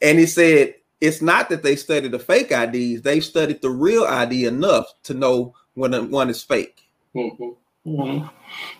[0.00, 4.04] And he said it's not that they studied the fake IDs; they've studied the real
[4.04, 6.82] ID enough to know when one is fake.
[7.16, 7.56] Mhm.
[7.84, 8.30] Mhm.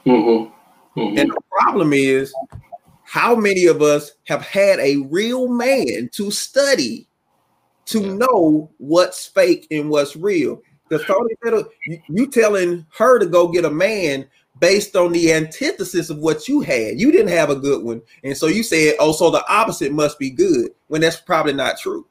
[0.06, 0.52] Mhm.
[0.96, 1.20] Mhm.
[1.20, 2.32] And the problem is,
[3.02, 7.08] how many of us have had a real man to study
[7.86, 8.14] to Yeah.
[8.14, 10.62] know what's fake and what's real?
[10.88, 11.34] Because Tony
[11.86, 14.28] you, you telling her to go get a man
[14.62, 17.00] based on the antithesis of what you had.
[17.00, 20.20] You didn't have a good one, and so you said, "Oh, so the opposite must
[20.20, 22.06] be good," when that's probably not true.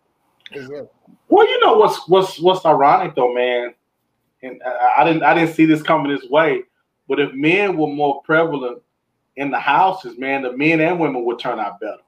[1.30, 3.74] Well, you know what's what's what's ironic though, man,
[4.43, 6.64] and I, I didn't I didn't see this coming this way.
[7.08, 8.82] But if men were more prevalent
[9.38, 12.02] in the houses, man, the men and women would turn out better.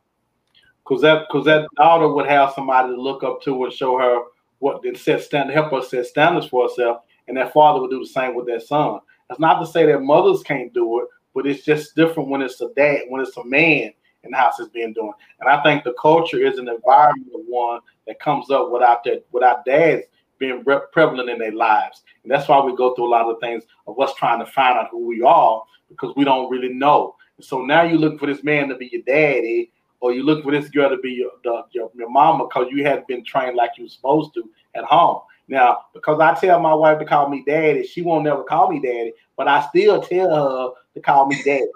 [0.83, 4.23] Cause that cause that daughter would have somebody to look up to and show her
[4.59, 7.99] what and set stand help her set standards for herself, and that father would do
[7.99, 8.99] the same with their son.
[9.33, 12.61] That's not to say that mothers can't do it, but it's just different when it's
[12.61, 13.91] a dad, when it's a man
[14.23, 15.13] in the house is being doing.
[15.39, 19.25] And I think the culture is an environment of one that comes up without that
[19.31, 20.03] without dads
[20.37, 22.03] being re- prevalent in their lives.
[22.21, 24.77] And that's why we go through a lot of things of us trying to find
[24.77, 27.15] out who we are because we don't really know.
[27.37, 30.43] And so now you look for this man to be your daddy, or you look
[30.43, 33.55] for this girl to be your the, your, your mama because you hadn't been trained
[33.55, 35.21] like you were supposed to at home.
[35.47, 38.79] Now, because I tell my wife to call me daddy, she won't never call me
[38.79, 41.67] daddy, but I still tell her to call me daddy.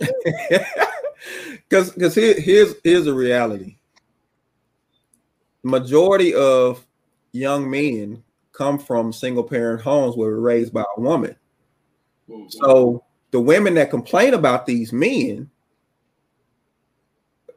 [1.68, 3.76] Because because here, here's here's the reality.
[5.62, 6.86] Majority of
[7.32, 11.36] young men come from single parent homes where we're raised by a woman.
[12.28, 12.48] Mm-hmm.
[12.48, 15.50] So the women that complain about these men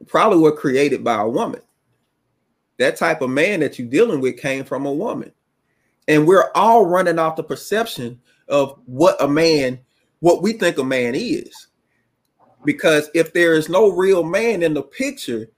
[0.06, 1.62] probably were created by a woman.
[2.78, 5.32] That type of man that you're dealing with came from a woman.
[6.08, 9.78] And we're all running off the perception of what a man,
[10.20, 11.68] what we think a man is.
[12.64, 15.48] Because if there is no real man in the picture,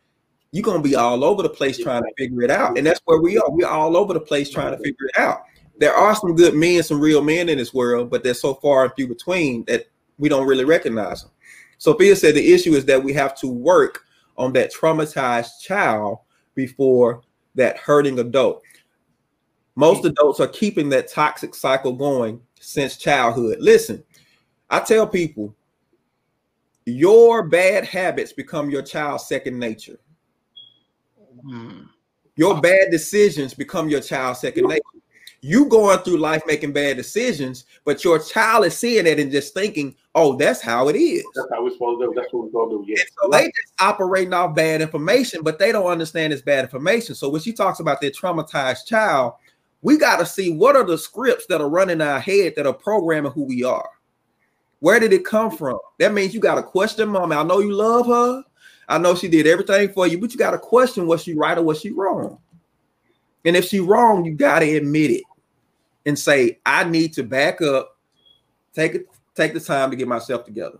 [0.52, 2.78] you're gonna be all over the place trying to figure it out.
[2.78, 3.50] And that's where we are.
[3.50, 5.42] We're all over the place trying to figure it out.
[5.78, 8.84] There are some good men, some real men in this world, but they're so far
[8.84, 9.86] and few between that
[10.18, 11.32] we don't really recognize them.
[11.78, 14.04] Sophia said the issue is that we have to work
[14.36, 16.18] on that traumatized child
[16.54, 17.22] before
[17.54, 18.62] that hurting adult.
[19.76, 23.58] Most adults are keeping that toxic cycle going since childhood.
[23.60, 24.02] Listen,
[24.70, 25.54] I tell people
[26.86, 29.98] your bad habits become your child's second nature.
[31.42, 31.82] Hmm.
[32.36, 34.82] Your bad decisions become your child's second nature.
[35.40, 39.54] You going through life making bad decisions, but your child is seeing it and just
[39.54, 42.12] thinking, "Oh, that's how it is." That's how we're supposed to do.
[42.14, 42.92] That's what we're supposed to do.
[42.92, 43.04] Yeah.
[43.22, 47.14] So they just operating off bad information, but they don't understand it's bad information.
[47.14, 49.34] So when she talks about their traumatized child,
[49.82, 52.72] we got to see what are the scripts that are running our head that are
[52.72, 53.88] programming who we are.
[54.80, 55.78] Where did it come from?
[55.98, 57.32] That means you got to question mom.
[57.32, 58.42] I know you love her.
[58.88, 61.56] I know she did everything for you, but you got to question was she right
[61.56, 62.38] or was she wrong?
[63.44, 65.22] And if she wrong, you got to admit it
[66.06, 67.98] and say, I need to back up,
[68.74, 70.78] take it, take the time to get myself together.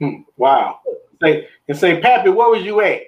[0.00, 0.22] Hmm.
[0.36, 0.80] Wow.
[1.22, 3.02] Say and say, Pappy, where was you at?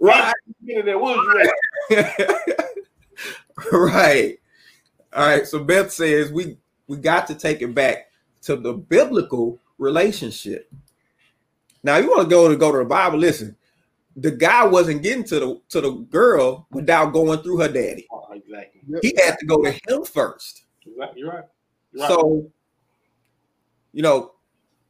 [0.00, 0.32] Right.
[0.62, 1.54] Where was
[1.90, 2.68] you at?
[3.72, 4.38] right.
[5.12, 5.46] All right.
[5.46, 8.10] So Beth says we we got to take it back
[8.42, 10.70] to the biblical relationship.
[11.82, 13.18] Now you want to go to go to the Bible.
[13.18, 13.56] Listen,
[14.16, 18.06] the guy wasn't getting to the to the girl without going through her daddy.
[18.12, 18.82] Oh, exactly.
[19.02, 20.64] He had to go to him first.
[20.86, 21.20] Exactly.
[21.20, 21.44] You're right.
[21.92, 22.08] You're right.
[22.08, 22.50] So,
[23.92, 24.32] you know,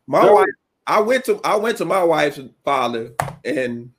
[0.06, 0.46] my wife.
[0.86, 3.12] I went to I went to my wife's father
[3.44, 3.92] and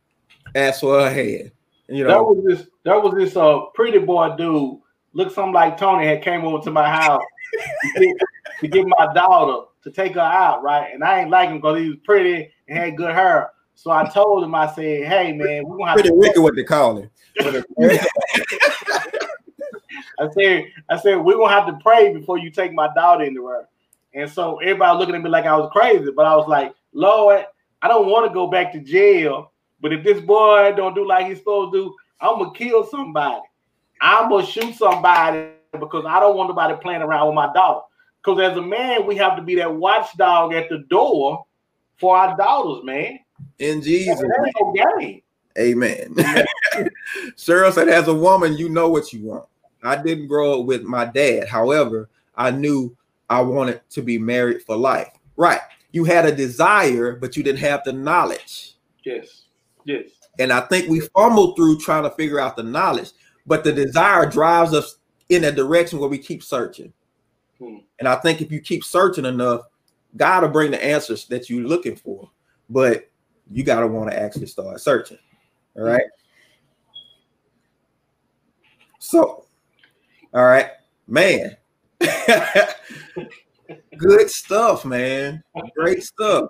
[0.55, 1.51] asked for her hand.
[1.87, 4.79] You know, that was this that was this uh pretty boy dude,
[5.13, 7.21] looked something like Tony had came over to my house
[7.53, 8.17] to, get,
[8.61, 10.93] to get my daughter to take her out, right?
[10.93, 13.51] And I ain't like him because he was pretty and had good hair.
[13.75, 16.55] So I told him, I said, "Hey man, we're gonna have pretty to wicked what
[16.55, 17.09] they call him."
[20.19, 23.47] I said, I said we're gonna have to pray before you take my daughter into
[23.47, 23.69] her.
[24.13, 27.45] And so everybody looking at me like I was crazy, but I was like, Lord,
[27.81, 29.51] I don't want to go back to jail
[29.81, 33.41] but if this boy don't do like he's supposed to do, I'm gonna kill somebody.
[34.01, 37.81] I'm gonna shoot somebody because I don't want nobody playing around with my daughter.
[38.21, 41.45] Because as a man, we have to be that watchdog at the door
[41.97, 43.19] for our daughters, man.
[43.59, 45.21] In Jesus' name.
[45.57, 46.13] Amen.
[47.35, 49.45] Cheryl said, as a woman, you know what you want.
[49.83, 51.47] I didn't grow up with my dad.
[51.47, 52.95] However, I knew
[53.29, 55.11] I wanted to be married for life.
[55.37, 55.61] Right.
[55.91, 58.75] You had a desire, but you didn't have the knowledge.
[59.03, 59.45] Yes.
[59.85, 60.09] Yes.
[60.39, 63.11] And I think we fumble through trying to figure out the knowledge,
[63.45, 64.97] but the desire drives us
[65.29, 66.93] in a direction where we keep searching.
[67.59, 67.77] Hmm.
[67.99, 69.61] And I think if you keep searching enough,
[70.15, 72.29] God will bring the answers that you're looking for.
[72.69, 73.09] But
[73.49, 75.17] you got to want to actually start searching.
[75.75, 76.01] All right.
[78.99, 79.45] So,
[80.33, 80.71] all right,
[81.07, 81.57] man.
[83.97, 85.43] Good stuff, man.
[85.75, 86.49] Great stuff.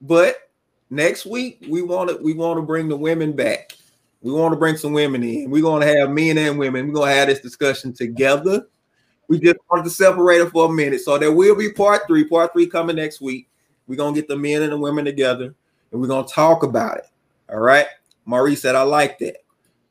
[0.00, 0.50] But
[0.90, 3.72] next week we want to we want to bring the women back.
[4.22, 5.50] We want to bring some women in.
[5.50, 6.88] We're to have men and women.
[6.88, 8.66] We're to have this discussion together.
[9.28, 11.00] We just wanted to separate it for a minute.
[11.00, 12.24] So there will be part three.
[12.24, 13.48] Part three coming next week.
[13.86, 15.54] We're to get the men and the women together
[15.92, 17.06] and we're to talk about it.
[17.50, 17.86] All right.
[18.24, 19.36] Maurice said, I like that.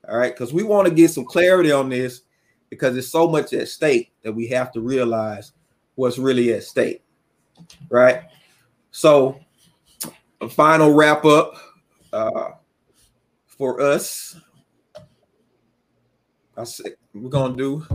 [0.08, 0.34] All right.
[0.34, 2.22] Because we want to get some clarity on this
[2.70, 5.51] because there's so much at stake that we have to realize
[5.95, 7.03] what's really at stake.
[7.89, 8.24] Right.
[8.91, 9.39] So
[10.41, 11.53] a final wrap up
[12.11, 12.51] uh,
[13.45, 14.39] for us.
[16.57, 17.86] I said we're gonna do.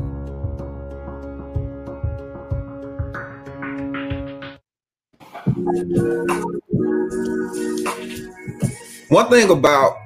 [9.08, 9.96] One thing about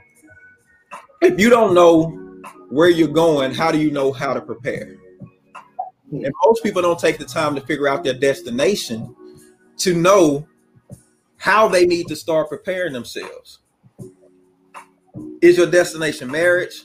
[1.20, 2.23] if you don't know
[2.70, 4.96] where you're going, how do you know how to prepare?
[6.10, 6.24] Hmm.
[6.24, 9.14] And most people don't take the time to figure out their destination
[9.78, 10.46] to know
[11.36, 13.60] how they need to start preparing themselves.
[15.42, 16.84] Is your destination marriage?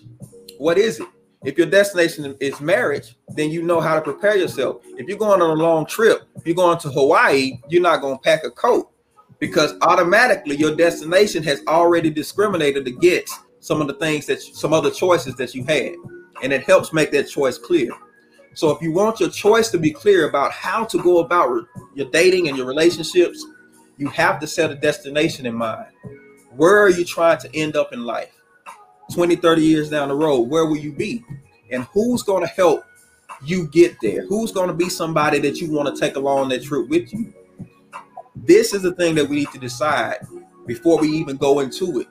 [0.57, 1.07] What is it?
[1.45, 4.81] If your destination is marriage, then you know how to prepare yourself.
[4.97, 8.17] If you're going on a long trip, if you're going to Hawaii, you're not going
[8.17, 8.91] to pack a coat
[9.39, 13.39] because automatically your destination has already discriminated against
[13.69, 15.93] some of the things that you, some other choices that you had,
[16.41, 17.91] and it helps make that choice clear.
[18.55, 22.09] So if you want your choice to be clear about how to go about your
[22.09, 23.45] dating and your relationships,
[23.97, 25.85] you have to set a destination in mind.
[26.55, 28.33] Where are you trying to end up in life?
[29.13, 31.23] 20, 30 years down the road, where will you be?
[31.69, 32.83] And who's going to help
[33.45, 34.25] you get there?
[34.25, 37.31] Who's going to be somebody that you want to take along that trip with you?
[38.35, 40.25] This is the thing that we need to decide
[40.65, 42.07] before we even go into it.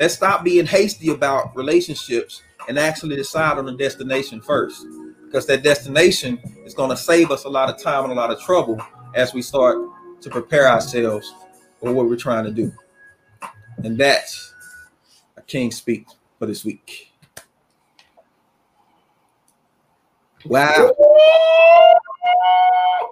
[0.00, 4.86] Let's stop being hasty about relationships and actually decide on the destination first.
[5.24, 8.30] Because that destination is going to save us a lot of time and a lot
[8.30, 8.80] of trouble
[9.14, 9.78] as we start
[10.20, 11.34] to prepare ourselves
[11.80, 12.72] for what we're trying to do.
[13.84, 14.54] And that's
[15.36, 16.06] a king speak
[16.38, 17.12] for this week.
[20.44, 20.94] Wow.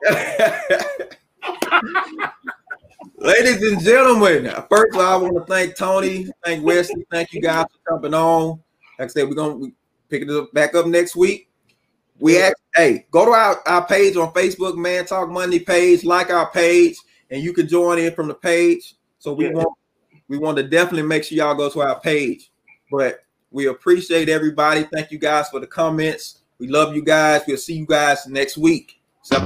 [3.18, 7.40] Ladies and gentlemen, first of all, I want to thank Tony, thank Wesley, thank you
[7.40, 8.60] guys for jumping on.
[8.98, 9.68] Like I said, we're gonna
[10.10, 11.48] pick it up back up next week.
[12.18, 16.30] We ask, hey, go to our, our page on Facebook, Man Talk Monday page, like
[16.30, 16.96] our page,
[17.30, 18.96] and you can join in from the page.
[19.18, 19.52] So we yeah.
[19.52, 19.78] want
[20.28, 22.50] we want to definitely make sure y'all go to our page.
[22.90, 24.86] But we appreciate everybody.
[24.92, 26.40] Thank you guys for the comments.
[26.58, 27.42] We love you guys.
[27.46, 29.00] We'll see you guys next week.
[29.22, 29.38] So